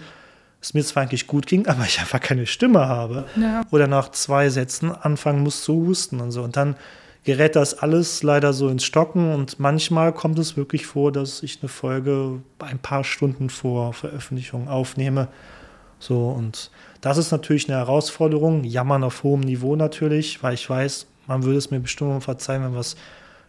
es 0.60 0.74
mir 0.74 0.84
zwar 0.84 1.04
eigentlich 1.04 1.26
gut 1.26 1.46
ging, 1.46 1.66
aber 1.68 1.84
ich 1.84 2.00
einfach 2.00 2.20
keine 2.20 2.46
Stimme 2.46 2.88
habe. 2.88 3.26
Ja. 3.36 3.62
Oder 3.70 3.86
nach 3.86 4.10
zwei 4.10 4.48
Sätzen 4.48 4.90
anfangen 4.90 5.42
muss 5.42 5.62
zu 5.62 5.86
husten 5.86 6.20
und 6.20 6.32
so. 6.32 6.42
Und 6.42 6.56
dann 6.56 6.76
gerät 7.24 7.56
das 7.56 7.78
alles 7.78 8.22
leider 8.22 8.52
so 8.52 8.68
ins 8.68 8.84
Stocken 8.84 9.32
und 9.32 9.60
manchmal 9.60 10.12
kommt 10.12 10.38
es 10.38 10.56
wirklich 10.56 10.86
vor, 10.86 11.12
dass 11.12 11.42
ich 11.42 11.60
eine 11.62 11.68
Folge 11.68 12.40
ein 12.58 12.78
paar 12.78 13.04
Stunden 13.04 13.48
vor 13.48 13.92
Veröffentlichung 13.92 14.68
aufnehme. 14.68 15.28
So 15.98 16.30
und 16.30 16.70
das 17.00 17.18
ist 17.18 17.30
natürlich 17.30 17.68
eine 17.68 17.78
Herausforderung, 17.78 18.64
jammern 18.64 19.04
auf 19.04 19.22
hohem 19.22 19.40
Niveau 19.40 19.76
natürlich, 19.76 20.42
weil 20.42 20.54
ich 20.54 20.68
weiß, 20.68 21.06
man 21.26 21.42
würde 21.44 21.58
es 21.58 21.70
mir 21.70 21.80
bestimmt 21.80 22.22
verzeihen, 22.24 22.64
wenn 22.64 22.74
was 22.74 22.96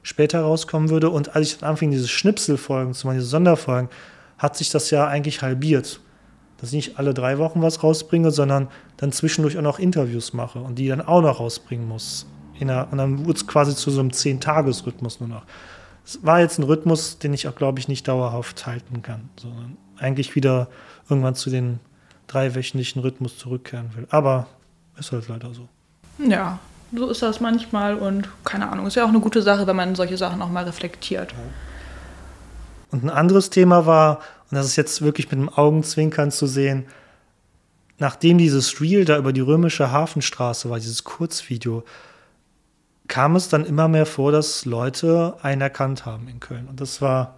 später 0.01 0.41
rauskommen 0.41 0.89
würde. 0.89 1.09
Und 1.09 1.35
als 1.35 1.47
ich 1.47 1.57
dann 1.57 1.69
anfing, 1.69 1.91
diese 1.91 2.07
Schnipselfolgen 2.07 2.93
zu 2.93 3.07
machen, 3.07 3.17
diese 3.17 3.29
Sonderfolgen, 3.29 3.89
hat 4.37 4.57
sich 4.57 4.69
das 4.69 4.91
ja 4.91 5.07
eigentlich 5.07 5.41
halbiert. 5.41 5.99
Dass 6.57 6.69
ich 6.69 6.75
nicht 6.87 6.99
alle 6.99 7.13
drei 7.13 7.37
Wochen 7.37 7.61
was 7.61 7.83
rausbringe, 7.83 8.31
sondern 8.31 8.67
dann 8.97 9.11
zwischendurch 9.11 9.57
auch 9.57 9.61
noch 9.61 9.79
Interviews 9.79 10.33
mache 10.33 10.59
und 10.59 10.75
die 10.75 10.87
dann 10.87 11.01
auch 11.01 11.21
noch 11.21 11.39
rausbringen 11.39 11.87
muss. 11.87 12.25
Einer, 12.59 12.87
und 12.91 12.97
dann 12.97 13.25
wurde 13.25 13.37
es 13.37 13.47
quasi 13.47 13.75
zu 13.75 13.91
so 13.91 13.99
einem 13.99 14.13
Zehn-Tages-Rhythmus 14.13 15.19
nur 15.19 15.29
noch. 15.29 15.43
Es 16.05 16.23
war 16.23 16.39
jetzt 16.39 16.59
ein 16.59 16.63
Rhythmus, 16.63 17.17
den 17.17 17.33
ich 17.33 17.47
auch, 17.47 17.55
glaube 17.55 17.79
ich, 17.79 17.87
nicht 17.87 18.07
dauerhaft 18.07 18.65
halten 18.65 19.01
kann, 19.01 19.29
sondern 19.37 19.77
eigentlich 19.97 20.35
wieder 20.35 20.69
irgendwann 21.09 21.35
zu 21.35 21.49
den 21.49 21.79
dreiwöchentlichen 22.27 23.01
Rhythmus 23.01 23.37
zurückkehren 23.37 23.89
will. 23.95 24.07
Aber 24.09 24.47
ist 24.97 25.11
halt 25.11 25.27
leider 25.27 25.53
so. 25.53 25.67
Ja, 26.17 26.59
so 26.95 27.09
ist 27.09 27.21
das 27.21 27.39
manchmal 27.39 27.95
und 27.95 28.29
keine 28.43 28.69
Ahnung, 28.69 28.87
ist 28.87 28.95
ja 28.95 29.03
auch 29.03 29.09
eine 29.09 29.19
gute 29.19 29.41
Sache, 29.41 29.65
wenn 29.67 29.75
man 29.75 29.95
solche 29.95 30.17
Sachen 30.17 30.41
auch 30.41 30.49
mal 30.49 30.63
reflektiert. 30.63 31.33
Und 32.91 33.03
ein 33.03 33.09
anderes 33.09 33.49
Thema 33.49 33.85
war, 33.85 34.19
und 34.51 34.55
das 34.55 34.67
ist 34.67 34.75
jetzt 34.75 35.01
wirklich 35.01 35.31
mit 35.31 35.39
dem 35.39 35.49
Augenzwinkern 35.49 36.31
zu 36.31 36.45
sehen, 36.45 36.85
nachdem 37.97 38.37
dieses 38.37 38.79
Reel 38.81 39.05
da 39.05 39.17
über 39.17 39.33
die 39.33 39.41
römische 39.41 39.91
Hafenstraße 39.91 40.69
war, 40.69 40.77
dieses 40.77 41.03
Kurzvideo, 41.03 41.83
kam 43.07 43.35
es 43.35 43.49
dann 43.49 43.65
immer 43.65 43.87
mehr 43.87 44.05
vor, 44.05 44.31
dass 44.31 44.65
Leute 44.65 45.35
einen 45.41 45.61
erkannt 45.61 46.05
haben 46.05 46.27
in 46.27 46.39
Köln. 46.39 46.67
Und 46.67 46.79
das 46.81 47.01
war 47.01 47.35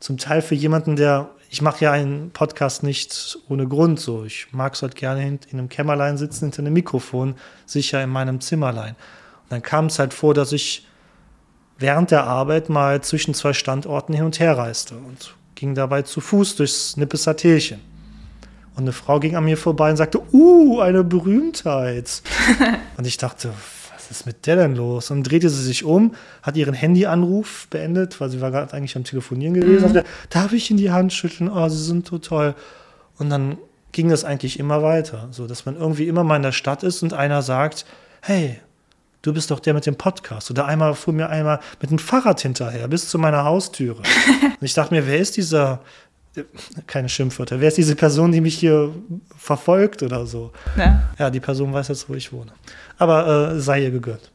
zum 0.00 0.18
Teil 0.18 0.42
für 0.42 0.54
jemanden, 0.54 0.96
der, 0.96 1.30
ich 1.52 1.60
mache 1.60 1.84
ja 1.84 1.92
einen 1.92 2.30
Podcast 2.30 2.82
nicht 2.82 3.38
ohne 3.46 3.68
Grund 3.68 4.00
so. 4.00 4.24
Ich 4.24 4.46
mag 4.52 4.72
es 4.72 4.80
halt 4.80 4.96
gerne 4.96 5.28
in 5.28 5.38
einem 5.52 5.68
Kämmerlein 5.68 6.16
sitzen, 6.16 6.46
hinter 6.46 6.60
einem 6.60 6.72
Mikrofon, 6.72 7.34
sicher 7.66 8.02
in 8.02 8.08
meinem 8.08 8.40
Zimmerlein. 8.40 8.94
Und 9.42 9.50
dann 9.50 9.60
kam 9.60 9.86
es 9.86 9.98
halt 9.98 10.14
vor, 10.14 10.32
dass 10.32 10.52
ich 10.52 10.88
während 11.76 12.10
der 12.10 12.24
Arbeit 12.24 12.70
mal 12.70 13.02
zwischen 13.02 13.34
zwei 13.34 13.52
Standorten 13.52 14.14
hin 14.14 14.24
und 14.24 14.40
her 14.40 14.56
reiste 14.56 14.94
und 14.94 15.34
ging 15.54 15.74
dabei 15.74 16.00
zu 16.00 16.22
Fuß 16.22 16.56
durchs 16.56 16.96
Nippeser 16.96 17.36
Tälchen. 17.36 17.80
Und 18.74 18.84
eine 18.84 18.92
Frau 18.92 19.20
ging 19.20 19.36
an 19.36 19.44
mir 19.44 19.58
vorbei 19.58 19.90
und 19.90 19.98
sagte, 19.98 20.22
uh, 20.32 20.80
eine 20.80 21.04
Berühmtheit. 21.04 22.22
und 22.96 23.06
ich 23.06 23.18
dachte, 23.18 23.52
ist 24.12 24.26
mit 24.26 24.46
der 24.46 24.56
denn 24.56 24.76
los? 24.76 25.10
Und 25.10 25.24
drehte 25.24 25.50
sie 25.50 25.62
sich 25.62 25.84
um, 25.84 26.14
hat 26.42 26.56
ihren 26.56 26.74
Handyanruf 26.74 27.66
beendet, 27.68 28.20
weil 28.20 28.30
sie 28.30 28.40
war 28.40 28.50
gerade 28.50 28.72
eigentlich 28.72 28.96
am 28.96 29.04
Telefonieren 29.04 29.54
gewesen. 29.54 29.92
Mhm. 29.92 30.02
Darf 30.30 30.52
ich 30.52 30.70
in 30.70 30.76
die 30.76 30.90
Hand 30.90 31.12
schütteln? 31.12 31.50
Oh, 31.50 31.68
sie 31.68 31.82
sind 31.82 32.06
so 32.06 32.18
toll. 32.18 32.54
Und 33.18 33.30
dann 33.30 33.58
ging 33.92 34.08
das 34.08 34.24
eigentlich 34.24 34.58
immer 34.58 34.82
weiter, 34.82 35.28
so 35.30 35.46
dass 35.46 35.66
man 35.66 35.76
irgendwie 35.76 36.08
immer 36.08 36.24
mal 36.24 36.36
in 36.36 36.42
der 36.42 36.52
Stadt 36.52 36.82
ist 36.82 37.02
und 37.02 37.12
einer 37.12 37.42
sagt, 37.42 37.84
hey, 38.22 38.58
du 39.22 39.32
bist 39.32 39.50
doch 39.50 39.60
der 39.60 39.74
mit 39.74 39.86
dem 39.86 39.96
Podcast. 39.96 40.50
Oder 40.50 40.66
einmal 40.66 40.94
fuhr 40.94 41.14
mir 41.14 41.28
einmal 41.28 41.60
mit 41.80 41.90
dem 41.90 41.98
Fahrrad 41.98 42.40
hinterher 42.40 42.88
bis 42.88 43.08
zu 43.08 43.18
meiner 43.18 43.44
Haustüre. 43.44 44.02
und 44.42 44.62
ich 44.62 44.74
dachte 44.74 44.94
mir, 44.94 45.06
wer 45.06 45.18
ist 45.18 45.36
dieser 45.36 45.80
keine 46.86 47.08
Schimpfwörter. 47.08 47.60
Wer 47.60 47.68
ist 47.68 47.76
diese 47.76 47.94
Person, 47.94 48.32
die 48.32 48.40
mich 48.40 48.58
hier 48.58 48.94
verfolgt 49.36 50.02
oder 50.02 50.26
so? 50.26 50.52
Ja, 50.76 51.02
ja 51.18 51.30
die 51.30 51.40
Person 51.40 51.72
weiß 51.72 51.88
jetzt, 51.88 52.08
wo 52.08 52.14
ich 52.14 52.32
wohne. 52.32 52.52
Aber 52.98 53.52
äh, 53.52 53.60
sei 53.60 53.82
ihr 53.82 53.90
gegönnt. 53.90 54.32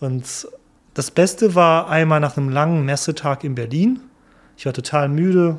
Und 0.00 0.48
das 0.94 1.10
Beste 1.10 1.54
war 1.54 1.88
einmal 1.88 2.20
nach 2.20 2.36
einem 2.36 2.48
langen 2.48 2.84
Messetag 2.84 3.44
in 3.44 3.54
Berlin. 3.54 4.00
Ich 4.56 4.66
war 4.66 4.72
total 4.72 5.08
müde, 5.08 5.58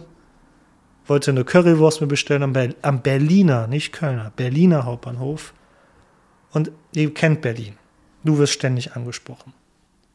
wollte 1.06 1.32
eine 1.32 1.46
Currywurst 1.46 2.02
mir 2.02 2.08
bestellen 2.08 2.44
am, 2.44 2.54
Ber 2.54 2.70
am 2.82 3.02
Berliner, 3.02 3.68
nicht 3.68 3.94
Kölner, 3.94 4.32
Berliner 4.36 4.86
Hauptbahnhof. 4.86 5.54
Und 6.52 6.72
ihr 6.94 7.14
kennt 7.14 7.42
Berlin. 7.42 7.76
Du 8.24 8.38
wirst 8.38 8.54
ständig 8.54 8.96
angesprochen. 8.96 9.54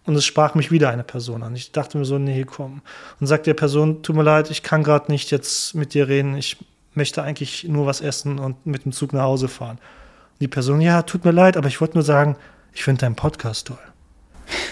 Und 0.04 0.16
es 0.16 0.24
sprach 0.24 0.54
mich 0.54 0.70
wieder 0.70 0.90
eine 0.90 1.04
Person 1.04 1.42
an. 1.42 1.54
Ich 1.54 1.70
dachte 1.70 1.96
mir 1.96 2.04
so, 2.04 2.18
nee, 2.18 2.44
komm. 2.44 2.82
Und 3.20 3.26
sagt 3.26 3.46
der 3.46 3.54
Person, 3.54 4.02
tut 4.02 4.16
mir 4.16 4.24
leid, 4.24 4.50
ich 4.50 4.62
kann 4.62 4.82
gerade 4.82 5.10
nicht 5.12 5.30
jetzt 5.30 5.74
mit 5.74 5.94
dir 5.94 6.08
reden. 6.08 6.36
Ich 6.36 6.56
möchte 6.94 7.22
eigentlich 7.22 7.64
nur 7.64 7.86
was 7.86 8.00
essen 8.00 8.38
und 8.38 8.66
mit 8.66 8.84
dem 8.84 8.92
Zug 8.92 9.12
nach 9.12 9.22
Hause 9.22 9.48
fahren. 9.48 9.78
Und 9.78 10.40
die 10.40 10.48
Person, 10.48 10.80
ja, 10.80 11.02
tut 11.02 11.24
mir 11.24 11.30
leid, 11.30 11.56
aber 11.56 11.68
ich 11.68 11.80
wollte 11.80 11.94
nur 11.94 12.02
sagen, 12.02 12.36
ich 12.72 12.82
finde 12.82 13.02
deinen 13.02 13.14
Podcast 13.14 13.68
toll. 13.68 13.78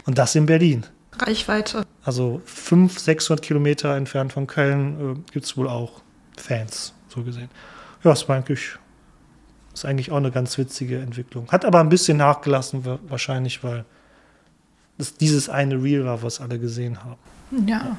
Und 0.04 0.18
das 0.18 0.34
in 0.34 0.46
Berlin. 0.46 0.84
Reichweite. 1.18 1.84
Also 2.02 2.40
500, 2.44 2.98
600 2.98 3.44
Kilometer 3.44 3.96
entfernt 3.96 4.32
von 4.32 4.46
Köln 4.46 5.24
äh, 5.26 5.32
gibt 5.32 5.44
es 5.44 5.56
wohl 5.56 5.68
auch 5.68 6.02
Fans, 6.36 6.94
so 7.08 7.22
gesehen. 7.22 7.50
Ja, 8.02 8.16
war 8.28 8.36
eigentlich, 8.36 8.78
ist 9.74 9.84
eigentlich 9.84 10.10
auch 10.10 10.16
eine 10.16 10.30
ganz 10.30 10.56
witzige 10.56 10.98
Entwicklung. 10.98 11.50
Hat 11.52 11.64
aber 11.64 11.80
ein 11.80 11.88
bisschen 11.90 12.16
nachgelassen, 12.16 12.84
wahrscheinlich, 13.08 13.62
weil 13.62 13.84
dass 15.00 15.16
dieses 15.16 15.48
eine 15.48 15.82
Reel 15.82 16.04
war, 16.04 16.22
was 16.22 16.40
alle 16.40 16.58
gesehen 16.58 16.98
haben. 17.02 17.16
Ja. 17.66 17.96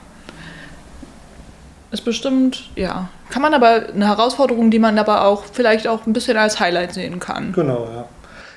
Ist 1.91 2.05
bestimmt, 2.05 2.69
ja. 2.75 3.09
Kann 3.29 3.41
man 3.41 3.53
aber 3.53 3.87
eine 3.93 4.07
Herausforderung, 4.07 4.71
die 4.71 4.79
man 4.79 4.97
aber 4.97 5.25
auch 5.25 5.43
vielleicht 5.51 5.87
auch 5.87 6.05
ein 6.05 6.13
bisschen 6.13 6.37
als 6.37 6.59
Highlight 6.59 6.93
sehen 6.93 7.19
kann. 7.19 7.51
Genau, 7.51 7.85
ja. 7.93 8.07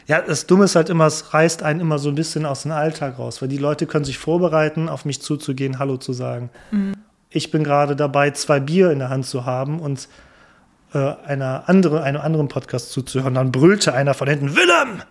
Ja, 0.07 0.21
das 0.21 0.47
Dumme 0.47 0.67
ist 0.67 0.77
halt 0.77 0.91
immer, 0.91 1.07
es 1.07 1.33
reißt 1.33 1.63
einen 1.63 1.81
immer 1.81 1.99
so 1.99 2.11
ein 2.11 2.15
bisschen 2.15 2.45
aus 2.45 2.63
dem 2.63 2.73
Alltag 2.73 3.19
raus, 3.19 3.41
weil 3.41 3.49
die 3.49 3.57
Leute 3.57 3.87
können 3.87 4.05
sich 4.05 4.19
vorbereiten, 4.19 4.91
auf 4.91 5.07
mich 5.07 5.23
zuzugehen, 5.23 5.79
Hallo 5.79 5.97
zu 5.97 6.13
sagen. 6.13 6.51
Mhm. 6.71 6.93
Ich 7.31 7.51
bin 7.51 7.65
gerade 7.65 7.97
dabei, 7.97 8.31
zwei 8.33 8.61
Bier 8.61 8.91
in 8.91 8.99
der 8.99 9.09
Hand 9.09 9.25
zu 9.25 9.47
haben 9.47 9.81
und 9.81 10.09
äh, 10.93 11.15
einer 11.27 11.65
andere, 11.67 12.03
einem 12.03 12.21
anderen 12.21 12.49
Podcast 12.49 12.93
zuzuhören. 12.93 13.35
Dann 13.35 13.51
brüllte 13.51 13.95
einer 13.95 14.13
von 14.13 14.29
hinten, 14.29 14.55
Willem! 14.55 15.03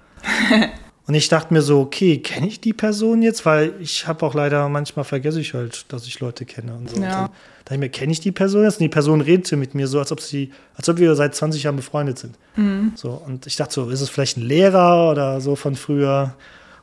Und 1.06 1.16
ich 1.16 1.28
dachte 1.28 1.54
mir 1.54 1.62
so, 1.62 1.82
okay, 1.82 2.20
kenne 2.20 2.48
ich 2.48 2.62
die 2.62 2.72
Person 2.72 3.22
jetzt? 3.22 3.46
Weil 3.46 3.74
ich 3.82 4.08
habe 4.08 4.26
auch 4.26 4.34
leider 4.34 4.70
manchmal 4.70 5.04
vergesse 5.04 5.42
ich 5.42 5.54
halt, 5.54 5.86
dass 5.92 6.08
ich 6.08 6.20
Leute 6.22 6.46
kenne 6.46 6.74
und 6.74 6.90
so. 6.90 7.02
Ja. 7.02 7.26
Und 7.26 7.32
dachte 7.66 7.74
ich 7.74 7.80
mir, 7.80 7.90
kenne 7.90 8.14
ich 8.14 8.22
die 8.22 8.32
Person 8.32 8.64
jetzt? 8.64 8.76
Und 8.76 8.84
die 8.84 8.90
Person 8.90 9.20
redete 9.20 9.58
mit 9.58 9.76
mir 9.76 9.88
so, 9.88 10.00
als 10.00 10.14
ob 10.14 10.22
sie, 10.22 10.52
als 10.76 10.88
ob 10.88 10.98
wir 10.98 11.14
seit 11.16 11.36
20 11.36 11.64
Jahren 11.64 11.76
befreundet 11.76 12.20
sind. 12.20 12.38
Mhm. 12.56 12.94
So, 12.96 13.22
und 13.26 13.46
ich 13.48 13.58
dachte 13.58 13.74
so, 13.74 13.90
ist 13.90 14.00
es 14.00 14.10
vielleicht 14.10 14.38
ein 14.38 14.44
Lehrer 14.44 15.12
oder 15.12 15.42
so 15.42 15.58
von 15.58 15.76
früher? 15.76 16.36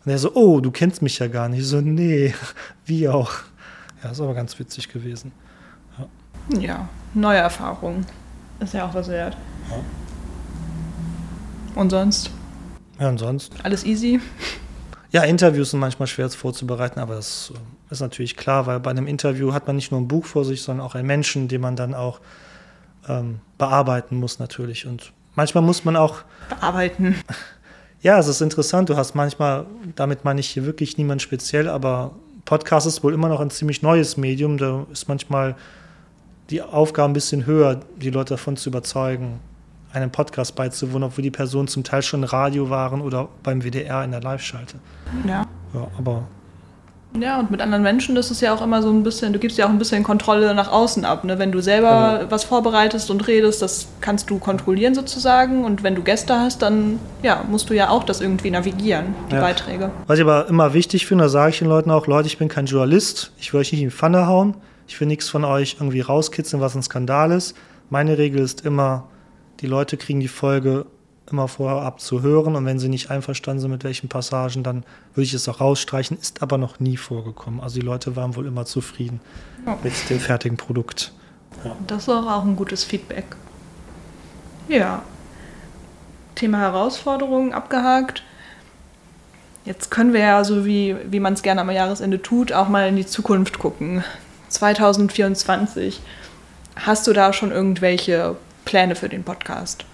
Und 0.04 0.12
er 0.12 0.18
so, 0.18 0.35
oh, 0.35 0.61
du 0.61 0.70
kennst 0.70 1.00
mich 1.00 1.18
ja 1.18 1.28
gar 1.28 1.48
nicht. 1.48 1.61
Ich 1.61 1.68
so, 1.68 1.80
nee, 1.80 2.35
wie 2.85 3.09
auch. 3.09 3.33
Ja, 4.04 4.11
ist 4.11 4.20
aber 4.20 4.35
ganz 4.35 4.59
witzig 4.59 4.90
gewesen. 4.90 5.33
Ja, 5.98 6.61
ja 6.61 6.88
neue 7.14 7.38
Erfahrung. 7.38 8.04
Ist 8.61 8.74
ja 8.74 8.87
auch 8.87 8.92
was 8.92 9.09
wert. 9.09 9.35
Ja. 9.70 9.76
Und 11.74 11.88
sonst? 11.88 12.30
Ja, 13.00 13.08
und 13.08 13.18
sonst? 13.18 13.54
Alles 13.62 13.84
easy? 13.84 14.20
Ja, 15.10 15.24
Interviews 15.24 15.70
sind 15.70 15.80
manchmal 15.80 16.06
schwer 16.06 16.28
vorzubereiten, 16.30 17.00
aber 17.00 17.16
das 17.16 17.52
ist 17.88 18.00
natürlich 18.00 18.36
klar, 18.36 18.66
weil 18.66 18.78
bei 18.78 18.90
einem 18.90 19.06
Interview 19.06 19.52
hat 19.52 19.66
man 19.66 19.76
nicht 19.76 19.90
nur 19.90 20.00
ein 20.00 20.06
Buch 20.06 20.26
vor 20.26 20.44
sich, 20.44 20.62
sondern 20.62 20.86
auch 20.86 20.94
einen 20.94 21.06
Menschen, 21.06 21.48
den 21.48 21.62
man 21.62 21.74
dann 21.74 21.94
auch 21.94 22.20
ähm, 23.08 23.40
bearbeiten 23.58 24.16
muss 24.16 24.38
natürlich. 24.38 24.86
Und 24.86 25.12
manchmal 25.34 25.64
muss 25.64 25.84
man 25.84 25.96
auch... 25.96 26.22
Bearbeiten. 26.48 27.16
Ja, 28.02 28.18
es 28.18 28.28
ist 28.28 28.40
interessant. 28.40 28.88
Du 28.88 28.96
hast 28.96 29.14
manchmal, 29.14 29.66
damit 29.94 30.24
meine 30.24 30.40
ich 30.40 30.48
hier 30.48 30.64
wirklich 30.64 30.96
niemand 30.96 31.20
speziell, 31.20 31.68
aber 31.68 32.12
Podcast 32.46 32.86
ist 32.86 33.04
wohl 33.04 33.12
immer 33.12 33.28
noch 33.28 33.40
ein 33.40 33.50
ziemlich 33.50 33.82
neues 33.82 34.16
Medium. 34.16 34.56
Da 34.56 34.86
ist 34.90 35.06
manchmal 35.06 35.54
die 36.48 36.62
Aufgabe 36.62 37.10
ein 37.10 37.12
bisschen 37.12 37.44
höher, 37.44 37.80
die 38.00 38.08
Leute 38.08 38.30
davon 38.30 38.56
zu 38.56 38.70
überzeugen, 38.70 39.38
einem 39.92 40.11
Podcast 40.11 40.55
beizuwohnen, 40.55 41.05
obwohl 41.05 41.22
die 41.22 41.31
Personen 41.31 41.68
zum 41.68 41.85
Teil 41.85 42.03
schon 42.03 42.24
Radio 42.24 42.70
waren 42.70 43.00
oder 43.00 43.29
beim 43.42 43.62
WDR 43.62 44.05
in 44.05 44.12
der 44.12 44.20
Live-Schalte. 44.20 44.76
Ja. 45.26 45.46
Ja, 45.74 45.87
aber. 45.98 46.24
Ja, 47.18 47.40
und 47.40 47.50
mit 47.50 47.61
anderen 47.61 47.83
Menschen 47.83 48.16
ist 48.16 48.31
es 48.31 48.40
ja 48.40 48.55
auch 48.55 48.62
immer 48.62 48.83
so 48.83 48.90
ein 48.90 49.03
bisschen, 49.03 49.33
du 49.33 49.40
gibst 49.40 49.59
ja 49.59 49.66
auch 49.66 49.70
ein 49.70 49.79
bisschen 49.79 50.05
Kontrolle 50.05 50.55
nach 50.55 50.70
außen 50.70 51.05
ab. 51.05 51.24
Ne? 51.24 51.40
Wenn 51.40 51.50
du 51.50 51.61
selber 51.61 52.20
ja. 52.20 52.31
was 52.31 52.44
vorbereitest 52.44 53.11
und 53.11 53.26
redest, 53.26 53.62
das 53.62 53.88
kannst 54.00 54.31
du 54.31 54.38
kontrollieren 54.38 54.94
sozusagen. 54.94 55.64
Und 55.64 55.83
wenn 55.83 55.96
du 55.96 56.03
Gäste 56.03 56.38
hast, 56.38 56.62
dann 56.62 57.00
ja, 57.22 57.44
musst 57.48 57.68
du 57.68 57.74
ja 57.74 57.88
auch 57.88 58.05
das 58.05 58.20
irgendwie 58.20 58.50
navigieren, 58.50 59.14
die 59.29 59.35
ja. 59.35 59.40
Beiträge. 59.40 59.90
Was 60.07 60.18
ich 60.18 60.24
aber 60.24 60.46
immer 60.46 60.72
wichtig 60.72 61.07
finde, 61.07 61.24
da 61.24 61.31
sage 61.31 61.50
ich 61.50 61.59
den 61.59 61.68
Leuten 61.68 61.90
auch, 61.90 62.07
Leute, 62.07 62.29
ich 62.29 62.38
bin 62.38 62.48
kein 62.48 62.66
Journalist, 62.66 63.33
ich 63.38 63.53
will 63.53 63.61
euch 63.61 63.72
nicht 63.72 63.83
in 63.83 63.88
die 63.88 63.94
Pfanne 63.94 64.29
hauen, 64.29 64.55
ich 64.87 65.00
will 65.00 65.09
nichts 65.09 65.29
von 65.29 65.44
euch 65.44 65.79
irgendwie 65.81 66.00
rauskitzeln, 66.03 66.62
was 66.62 66.76
ein 66.76 66.83
Skandal 66.83 67.33
ist. 67.33 67.57
Meine 67.90 68.18
Regel 68.18 68.40
ist 68.40 68.64
immer, 68.64 69.09
die 69.60 69.66
Leute 69.66 69.96
kriegen 69.96 70.20
die 70.20 70.28
Folge 70.28 70.86
immer 71.30 71.48
vorher 71.48 71.82
abzuhören 71.82 72.56
und 72.56 72.66
wenn 72.66 72.78
sie 72.78 72.88
nicht 72.88 73.10
einverstanden 73.10 73.60
sind 73.60 73.70
mit 73.70 73.84
welchen 73.84 74.08
Passagen, 74.08 74.62
dann 74.62 74.84
würde 75.14 75.24
ich 75.24 75.34
es 75.34 75.48
auch 75.48 75.60
rausstreichen, 75.60 76.18
ist 76.18 76.42
aber 76.42 76.58
noch 76.58 76.80
nie 76.80 76.96
vorgekommen. 76.96 77.60
Also 77.60 77.78
die 77.78 77.86
Leute 77.86 78.16
waren 78.16 78.34
wohl 78.36 78.46
immer 78.46 78.64
zufrieden 78.64 79.20
ja. 79.66 79.78
mit 79.82 79.92
dem 80.10 80.18
fertigen 80.18 80.56
Produkt. 80.56 81.12
Ja. 81.64 81.76
Das 81.86 82.02
ist 82.02 82.08
auch 82.08 82.44
ein 82.44 82.56
gutes 82.56 82.84
Feedback. 82.84 83.24
Ja. 84.68 85.02
Thema 86.34 86.58
Herausforderungen 86.58 87.52
abgehakt. 87.52 88.22
Jetzt 89.64 89.90
können 89.90 90.12
wir 90.12 90.20
ja, 90.20 90.42
so 90.42 90.64
wie, 90.64 90.96
wie 91.10 91.20
man 91.20 91.34
es 91.34 91.42
gerne 91.42 91.60
am 91.60 91.70
Jahresende 91.70 92.22
tut, 92.22 92.52
auch 92.52 92.68
mal 92.68 92.88
in 92.88 92.96
die 92.96 93.06
Zukunft 93.06 93.58
gucken. 93.58 94.02
2024. 94.48 96.00
Hast 96.76 97.06
du 97.06 97.12
da 97.12 97.32
schon 97.32 97.52
irgendwelche 97.52 98.36
Pläne 98.70 98.94
für 98.94 99.09
den 99.09 99.24
Podcast? 99.24 99.85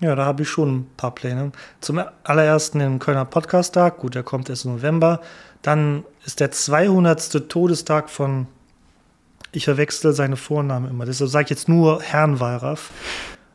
Ja, 0.00 0.14
da 0.14 0.24
habe 0.24 0.42
ich 0.42 0.48
schon 0.48 0.74
ein 0.74 0.90
paar 0.96 1.14
Pläne. 1.14 1.52
Zum 1.82 2.00
allerersten 2.24 2.78
den 2.78 2.98
Kölner 2.98 3.26
Podcast-Tag. 3.26 3.98
Gut, 3.98 4.14
der 4.14 4.22
kommt 4.22 4.48
erst 4.48 4.64
im 4.64 4.72
November. 4.72 5.20
Dann 5.60 6.02
ist 6.24 6.40
der 6.40 6.50
200. 6.50 7.46
Todestag 7.50 8.08
von, 8.08 8.46
ich 9.52 9.66
verwechsel 9.66 10.14
seine 10.14 10.36
Vornamen 10.36 10.88
immer. 10.88 11.04
Deshalb 11.04 11.28
sage 11.28 11.44
ich 11.44 11.50
jetzt 11.50 11.68
nur 11.68 12.00
Herrn 12.00 12.40
Wallraff, 12.40 12.90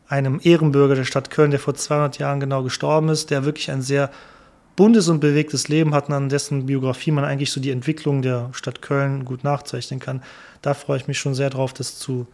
einem 0.08 0.40
Ehrenbürger 0.44 0.94
der 0.94 1.06
Stadt 1.06 1.32
Köln, 1.32 1.50
der 1.50 1.60
vor 1.60 1.74
200 1.74 2.20
Jahren 2.20 2.40
genau 2.40 2.62
gestorben 2.62 3.10
ist, 3.10 3.32
der 3.32 3.46
wirklich 3.46 3.72
ein 3.72 3.82
sehr 3.82 4.12
buntes 4.76 5.10
und 5.10 5.22
bewegtes 5.22 5.70
Leben 5.70 5.96
hat, 5.96 6.12
an 6.12 6.30
dessen 6.30 6.68
Biografie 6.68 7.10
man 7.10 7.26
eigentlich 7.26 7.52
so 7.52 7.60
die 7.60 7.72
Entwicklung 7.72 8.22
der 8.22 8.50
Stadt 8.52 8.84
Köln 8.84 9.26
gut 9.26 9.44
nachzeichnen 9.44 10.00
kann. 10.00 10.22
Da 10.62 10.76
freue 10.76 10.98
ich 10.98 11.08
mich 11.08 11.18
schon 11.18 11.34
sehr 11.34 11.50
drauf, 11.50 11.74
das 11.74 11.98
zu 11.98 12.28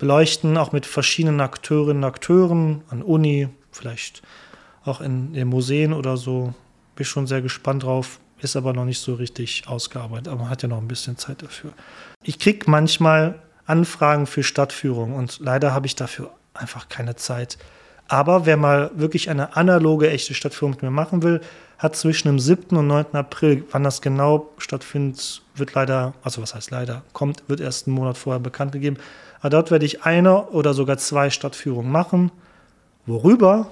beleuchten, 0.00 0.56
auch 0.56 0.72
mit 0.72 0.86
verschiedenen 0.86 1.40
Akteurinnen 1.40 2.02
und 2.02 2.08
Akteuren 2.08 2.82
an 2.88 3.02
Uni, 3.02 3.48
vielleicht 3.70 4.22
auch 4.84 5.00
in 5.00 5.34
den 5.34 5.46
Museen 5.46 5.92
oder 5.92 6.16
so. 6.16 6.54
Bin 6.96 7.06
schon 7.06 7.28
sehr 7.28 7.42
gespannt 7.42 7.84
drauf, 7.84 8.18
ist 8.40 8.56
aber 8.56 8.72
noch 8.72 8.86
nicht 8.86 8.98
so 8.98 9.14
richtig 9.14 9.68
ausgearbeitet, 9.68 10.28
aber 10.28 10.40
man 10.40 10.50
hat 10.50 10.62
ja 10.62 10.68
noch 10.68 10.78
ein 10.78 10.88
bisschen 10.88 11.18
Zeit 11.18 11.42
dafür. 11.42 11.72
Ich 12.24 12.38
kriege 12.38 12.68
manchmal 12.68 13.40
Anfragen 13.66 14.26
für 14.26 14.42
Stadtführung 14.42 15.14
und 15.14 15.38
leider 15.38 15.74
habe 15.74 15.86
ich 15.86 15.94
dafür 15.94 16.30
einfach 16.54 16.88
keine 16.88 17.14
Zeit. 17.14 17.58
Aber 18.10 18.44
wer 18.44 18.56
mal 18.56 18.90
wirklich 18.94 19.30
eine 19.30 19.56
analoge, 19.56 20.10
echte 20.10 20.34
Stadtführung 20.34 20.72
mit 20.72 20.82
mir 20.82 20.90
machen 20.90 21.22
will, 21.22 21.40
hat 21.78 21.94
zwischen 21.94 22.26
dem 22.26 22.40
7. 22.40 22.76
und 22.76 22.88
9. 22.88 23.14
April, 23.14 23.64
wann 23.70 23.84
das 23.84 24.02
genau 24.02 24.48
stattfindet, 24.58 25.42
wird 25.54 25.74
leider, 25.74 26.12
also 26.24 26.42
was 26.42 26.52
heißt 26.52 26.72
leider, 26.72 27.02
kommt, 27.12 27.44
wird 27.46 27.60
erst 27.60 27.86
einen 27.86 27.94
Monat 27.94 28.18
vorher 28.18 28.40
bekannt 28.40 28.72
gegeben. 28.72 28.96
Aber 29.38 29.50
dort 29.50 29.70
werde 29.70 29.86
ich 29.86 30.02
eine 30.02 30.46
oder 30.46 30.74
sogar 30.74 30.98
zwei 30.98 31.30
Stadtführungen 31.30 31.92
machen. 31.92 32.32
Worüber, 33.06 33.70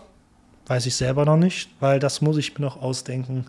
weiß 0.69 0.87
ich 0.87 0.95
selber 0.95 1.25
noch 1.25 1.37
nicht, 1.37 1.71
weil 1.81 1.99
das 1.99 2.21
muss 2.21 2.37
ich 2.37 2.57
mir 2.57 2.65
noch 2.65 2.81
ausdenken. 2.81 3.45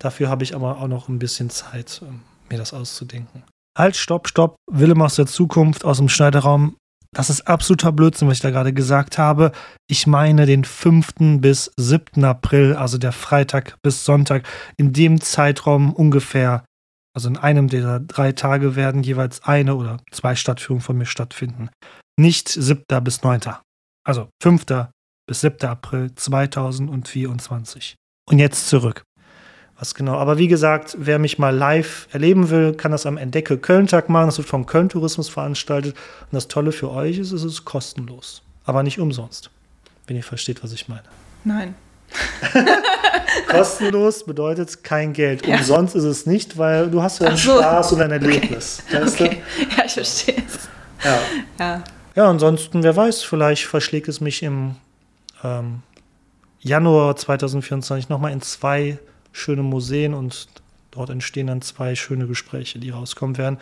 Dafür 0.00 0.30
habe 0.30 0.42
ich 0.42 0.56
aber 0.56 0.80
auch 0.80 0.88
noch 0.88 1.08
ein 1.08 1.20
bisschen 1.20 1.48
Zeit, 1.48 2.02
mir 2.50 2.58
das 2.58 2.74
auszudenken. 2.74 3.44
Halt, 3.78 3.94
stopp, 3.94 4.26
stopp. 4.26 4.56
Willem 4.68 5.00
aus 5.00 5.14
der 5.14 5.26
Zukunft 5.26 5.84
aus 5.84 5.98
dem 5.98 6.08
Schneiderraum. 6.08 6.76
Das 7.14 7.30
ist 7.30 7.42
absoluter 7.42 7.92
Blödsinn, 7.92 8.26
was 8.26 8.38
ich 8.38 8.42
da 8.42 8.50
gerade 8.50 8.72
gesagt 8.72 9.18
habe. 9.18 9.52
Ich 9.88 10.06
meine 10.08 10.46
den 10.46 10.64
5. 10.64 11.38
bis 11.38 11.70
7. 11.76 12.24
April, 12.24 12.74
also 12.74 12.98
der 12.98 13.12
Freitag 13.12 13.80
bis 13.82 14.04
Sonntag. 14.04 14.46
In 14.76 14.92
dem 14.92 15.20
Zeitraum 15.20 15.92
ungefähr, 15.92 16.64
also 17.14 17.28
in 17.28 17.36
einem 17.36 17.68
dieser 17.68 18.00
drei 18.00 18.32
Tage 18.32 18.74
werden 18.74 19.04
jeweils 19.04 19.44
eine 19.44 19.76
oder 19.76 19.98
zwei 20.10 20.34
Stadtführungen 20.34 20.82
von 20.82 20.98
mir 20.98 21.06
stattfinden. 21.06 21.70
Nicht 22.18 22.48
7. 22.48 22.82
bis 23.04 23.22
9. 23.22 23.40
Also 24.04 24.28
5. 24.42 24.66
bis 25.28 25.40
7. 25.40 25.68
April 25.68 26.12
2024. 26.16 27.94
Und 28.28 28.40
jetzt 28.40 28.68
zurück 28.68 29.04
was 29.78 29.94
genau. 29.94 30.14
Aber 30.14 30.38
wie 30.38 30.48
gesagt, 30.48 30.96
wer 30.98 31.18
mich 31.18 31.38
mal 31.38 31.54
live 31.54 32.08
erleben 32.12 32.50
will, 32.50 32.74
kann 32.74 32.92
das 32.92 33.06
am 33.06 33.16
Entdecke 33.16 33.58
Köln-Tag 33.58 34.08
machen. 34.08 34.26
Das 34.26 34.38
wird 34.38 34.48
vom 34.48 34.66
Köln-Tourismus 34.66 35.28
veranstaltet. 35.28 35.94
Und 35.94 36.32
das 36.32 36.48
Tolle 36.48 36.72
für 36.72 36.90
euch 36.90 37.18
ist, 37.18 37.32
es 37.32 37.42
ist 37.42 37.64
kostenlos. 37.64 38.42
Aber 38.64 38.82
nicht 38.82 38.98
umsonst. 39.00 39.50
Wenn 40.06 40.16
ihr 40.16 40.22
versteht, 40.22 40.62
was 40.62 40.72
ich 40.72 40.88
meine. 40.88 41.02
Nein. 41.42 41.74
kostenlos 43.48 44.24
bedeutet 44.24 44.84
kein 44.84 45.12
Geld. 45.12 45.46
Ja. 45.46 45.56
Umsonst 45.56 45.96
ist 45.96 46.04
es 46.04 46.26
nicht, 46.26 46.56
weil 46.56 46.90
du 46.90 47.02
hast 47.02 47.20
ja 47.20 47.28
einen 47.28 47.36
so. 47.36 47.58
Spaß 47.58 47.92
und 47.92 48.02
ein 48.02 48.12
Erlebnis. 48.12 48.82
Okay. 48.86 49.02
Weißt 49.02 49.20
okay. 49.20 49.42
Ja, 49.76 49.84
ich 49.84 49.92
verstehe 49.92 50.36
es. 50.46 50.68
Ja. 51.04 51.18
ja. 51.58 51.84
Ja, 52.16 52.30
ansonsten, 52.30 52.84
wer 52.84 52.94
weiß, 52.94 53.22
vielleicht 53.22 53.64
verschlägt 53.64 54.06
es 54.06 54.20
mich 54.20 54.44
im 54.44 54.76
ähm, 55.42 55.82
Januar 56.60 57.16
2024 57.16 58.08
nochmal 58.08 58.32
in 58.32 58.40
zwei 58.40 58.98
schöne 59.34 59.62
Museen 59.62 60.14
und 60.14 60.48
dort 60.90 61.10
entstehen 61.10 61.48
dann 61.48 61.60
zwei 61.60 61.94
schöne 61.94 62.26
Gespräche, 62.26 62.78
die 62.78 62.90
rauskommen 62.90 63.36
werden. 63.36 63.58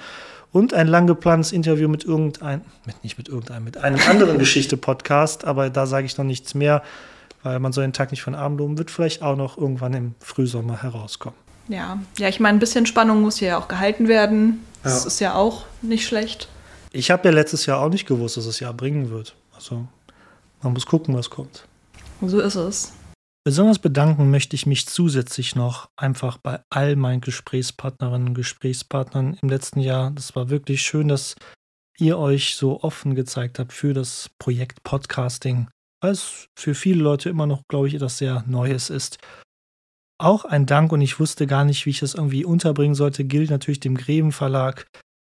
Und 0.53 0.75
ein 0.75 0.87
lang 0.87 1.07
geplantes 1.07 1.51
Interview 1.51 1.89
mit 1.89 2.05
irgendeinem, 2.05 2.61
mit, 2.85 3.03
nicht 3.03 3.17
mit 3.17 3.29
irgendeinem, 3.29 3.65
mit 3.65 3.79
einem 3.79 3.99
anderen 4.07 4.39
Geschichte-Podcast, 4.39 5.47
aber 5.47 5.71
da 5.71 5.87
sage 5.87 6.07
ich 6.07 6.17
noch 6.19 6.27
nichts 6.27 6.55
mehr, 6.55 6.83
weil 7.43 7.59
man 7.59 7.73
soll 7.73 7.85
den 7.85 7.95
Tag 7.95 8.11
nicht 8.11 8.23
von 8.23 8.35
Abend 8.35 8.59
loben, 8.59 8.77
wird 8.77 8.91
vielleicht 8.91 9.23
auch 9.23 9.35
noch 9.35 9.57
irgendwann 9.57 9.95
im 9.95 10.15
Frühsommer 10.21 10.83
herauskommen. 10.83 11.39
Ja, 11.69 11.99
ja, 12.19 12.29
ich 12.29 12.39
meine, 12.39 12.59
ein 12.59 12.61
bisschen 12.61 12.85
Spannung 12.85 13.23
muss 13.23 13.39
hier 13.39 13.49
ja 13.49 13.59
auch 13.59 13.69
gehalten 13.69 14.09
werden. 14.09 14.63
Das 14.83 15.03
ja. 15.03 15.09
ist 15.09 15.21
ja 15.21 15.35
auch 15.35 15.65
nicht 15.81 16.07
schlecht. 16.07 16.49
Ich 16.93 17.11
habe 17.11 17.29
ja 17.29 17.35
letztes 17.35 17.65
Jahr 17.65 17.81
auch 17.81 17.89
nicht 17.89 18.07
gewusst, 18.07 18.37
dass 18.37 18.45
es 18.45 18.61
Jahr 18.61 18.75
bringen 18.75 19.09
wird. 19.11 19.35
Also 19.55 19.87
man 20.61 20.75
muss 20.75 20.85
gucken, 20.85 21.17
was 21.17 21.31
kommt. 21.31 21.65
So 22.21 22.41
ist 22.41 22.57
es. 22.57 22.93
Besonders 23.45 23.81
bedanken 23.81 24.31
möchte 24.31 24.55
ich 24.55 24.67
mich 24.67 24.87
zusätzlich 24.87 25.57
noch 25.57 25.91
einfach 25.97 26.39
bei 26.39 26.63
all 26.71 26.95
meinen 26.95 27.21
Gesprächspartnerinnen 27.21 28.29
und 28.29 28.35
Gesprächspartnern 28.35 29.37
im 29.43 29.49
letzten 29.49 29.81
Jahr. 29.81 30.13
Das 30.13 30.37
war 30.37 30.49
wirklich 30.49 30.83
schön, 30.83 31.09
dass 31.09 31.35
ihr 31.99 32.19
euch 32.19 32.55
so 32.55 32.83
offen 32.83 33.17
gezeigt 33.17 33.59
habt 33.59 33.73
für 33.73 33.95
das 33.95 34.31
Projekt 34.39 34.85
Podcasting, 34.85 35.69
weil 36.01 36.13
es 36.13 36.47
für 36.57 36.77
viele 36.77 37.03
Leute 37.03 37.31
immer 37.31 37.47
noch, 37.47 37.63
glaube 37.69 37.89
ich, 37.89 37.95
etwas 37.95 38.19
sehr 38.19 38.45
Neues 38.47 38.91
ist. 38.91 39.19
Auch 40.21 40.45
ein 40.45 40.67
Dank, 40.67 40.93
und 40.93 41.01
ich 41.01 41.19
wusste 41.19 41.49
gar 41.49 41.65
nicht, 41.65 41.85
wie 41.85 41.91
ich 41.91 41.99
das 41.99 42.15
irgendwie 42.15 42.45
unterbringen 42.45 42.95
sollte, 42.95 43.25
gilt 43.25 43.51
natürlich 43.51 43.81
dem 43.81 43.97
Greven 43.97 44.31
Verlag, 44.31 44.87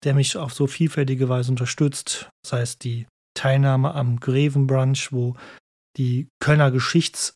der 0.04 0.14
mich 0.14 0.38
auf 0.38 0.54
so 0.54 0.68
vielfältige 0.68 1.28
Weise 1.28 1.50
unterstützt, 1.50 2.30
sei 2.46 2.62
es 2.62 2.78
die 2.78 3.08
Teilnahme 3.36 3.96
am 3.96 4.20
Greven 4.20 4.68
Brunch, 4.68 5.12
wo 5.12 5.36
die 5.98 6.28
Kölner 6.40 6.70
Geschichts 6.70 7.36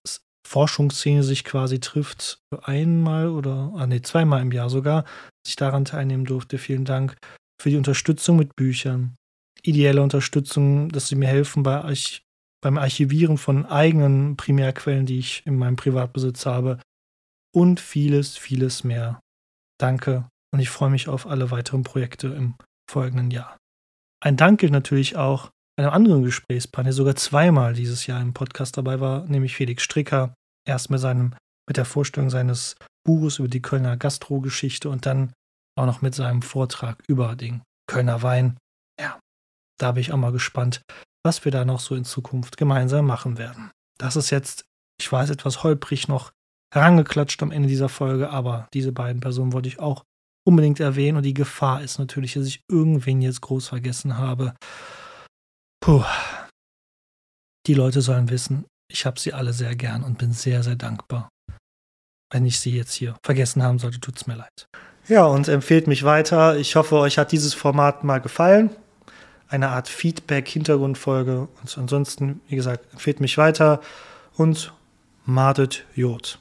Forschungsszene 0.50 1.22
sich 1.22 1.44
quasi 1.44 1.80
trifft, 1.80 2.42
einmal 2.64 3.30
oder, 3.30 3.72
ah 3.76 3.86
nee, 3.86 4.02
zweimal 4.02 4.42
im 4.42 4.52
Jahr 4.52 4.72
sogar, 4.72 5.04
dass 5.04 5.50
ich 5.50 5.56
daran 5.56 5.86
teilnehmen 5.86 6.26
durfte. 6.26 6.58
Vielen 6.58 6.86
Dank 6.86 7.18
für 7.62 7.70
die 7.70 7.78
Unterstützung 7.78 8.38
mit 8.38 8.56
Büchern, 8.56 9.16
ideelle 9.62 10.02
Unterstützung, 10.02 10.90
dass 10.90 11.08
sie 11.08 11.16
mir 11.16 11.28
helfen 11.28 11.62
bei 11.62 11.82
Arch 11.82 12.24
beim 12.62 12.78
Archivieren 12.78 13.38
von 13.38 13.66
eigenen 13.66 14.36
Primärquellen, 14.36 15.06
die 15.06 15.20
ich 15.20 15.46
in 15.46 15.56
meinem 15.56 15.78
Privatbesitz 15.78 16.46
habe 16.46 16.82
und 17.56 17.80
vieles, 17.80 18.36
vieles 18.36 18.84
mehr. 18.84 19.22
Danke 19.80 20.28
und 20.52 20.60
ich 20.60 20.70
freue 20.70 20.90
mich 20.90 21.08
auf 21.08 21.26
alle 21.26 21.52
weiteren 21.52 21.84
Projekte 21.84 22.28
im 22.28 22.56
folgenden 22.90 23.32
Jahr. 23.32 23.56
Ein 24.22 24.36
Dank 24.36 24.60
gilt 24.60 24.74
natürlich 24.74 25.16
auch 25.16 25.52
einem 25.78 25.92
anderen 25.92 26.24
Gesprächspartner, 26.24 26.90
der 26.90 26.94
sogar 26.94 27.16
zweimal 27.16 27.74
dieses 27.74 28.06
Jahr 28.08 28.22
im 28.22 28.34
Podcast 28.34 28.78
dabei 28.78 29.00
war, 29.00 29.26
nämlich 29.26 29.56
Felix 29.56 29.84
Stricker. 29.84 30.34
Erst 30.70 30.92
mit 30.92 31.00
seinem, 31.00 31.34
mit 31.68 31.78
der 31.78 31.86
Vorstellung 31.86 32.30
seines 32.30 32.76
Buches 33.04 33.40
über 33.40 33.48
die 33.48 33.62
Kölner 33.62 33.98
Gastrogeschichte 33.98 34.88
und 34.88 35.08
dann 35.08 35.34
auch 35.76 35.88
noch 35.88 36.04
mit 36.04 36.14
seinem 36.14 36.44
Vortrag 36.44 37.04
über 37.08 37.36
den 37.36 37.64
Kölner 37.90 38.22
Wein. 38.22 38.56
Ja, 39.02 39.20
da 39.80 39.94
bin 39.94 40.02
ich 40.02 40.12
auch 40.12 40.18
mal 40.18 40.32
gespannt, 40.32 40.84
was 41.26 41.44
wir 41.44 41.52
da 41.52 41.66
noch 41.66 41.80
so 41.80 41.96
in 41.96 42.06
Zukunft 42.06 42.58
gemeinsam 42.58 43.08
machen 43.08 43.40
werden. 43.40 43.72
Das 43.98 44.16
ist 44.16 44.30
jetzt, 44.30 44.64
ich 45.02 45.12
weiß, 45.12 45.32
etwas 45.32 45.64
holprig 45.64 46.08
noch 46.08 46.32
herangeklatscht 46.72 47.42
am 47.42 47.52
Ende 47.52 47.68
dieser 47.68 47.90
Folge, 47.90 48.30
aber 48.30 48.68
diese 48.72 48.92
beiden 48.92 49.22
Personen 49.22 49.52
wollte 49.52 49.70
ich 49.70 49.80
auch 49.80 50.04
unbedingt 50.48 50.80
erwähnen 50.80 51.18
und 51.18 51.24
die 51.24 51.34
Gefahr 51.34 51.82
ist 51.82 51.98
natürlich, 51.98 52.36
dass 52.36 52.46
ich 52.46 52.62
irgendwen 52.70 53.24
jetzt 53.24 53.42
groß 53.42 53.70
vergessen 53.70 54.20
habe. 54.20 54.54
Puh. 55.82 56.06
Die 57.66 57.74
Leute 57.74 58.02
sollen 58.02 58.30
wissen, 58.30 58.66
ich 58.92 59.06
habe 59.06 59.20
sie 59.20 59.34
alle 59.34 59.54
sehr 59.54 59.76
gern 59.76 60.04
und 60.04 60.18
bin 60.18 60.34
sehr, 60.34 60.64
sehr 60.64 60.76
dankbar. 60.76 61.30
Wenn 62.32 62.46
ich 62.46 62.60
sie 62.60 62.76
jetzt 62.76 62.94
hier 62.94 63.16
vergessen 63.24 63.64
haben 63.64 63.80
sollte, 63.80 64.00
tut 64.00 64.18
es 64.18 64.28
mir 64.28 64.36
leid. 64.36 64.68
Ja, 65.08 65.26
und 65.26 65.48
empfehlt 65.48 65.88
mich 65.88 66.04
weiter. 66.04 66.58
Ich 66.58 66.76
hoffe, 66.76 66.96
euch 66.98 67.18
hat 67.18 67.32
dieses 67.32 67.54
Format 67.54 68.04
mal 68.04 68.20
gefallen. 68.20 68.70
Eine 69.48 69.70
Art 69.70 69.88
Feedback-Hintergrundfolge. 69.88 71.48
Und 71.62 71.78
ansonsten, 71.78 72.42
wie 72.48 72.56
gesagt, 72.56 72.92
empfehlt 72.94 73.20
mich 73.20 73.38
weiter 73.38 73.82
und 74.36 74.74
Madet 75.26 75.86
Jod. 75.96 76.40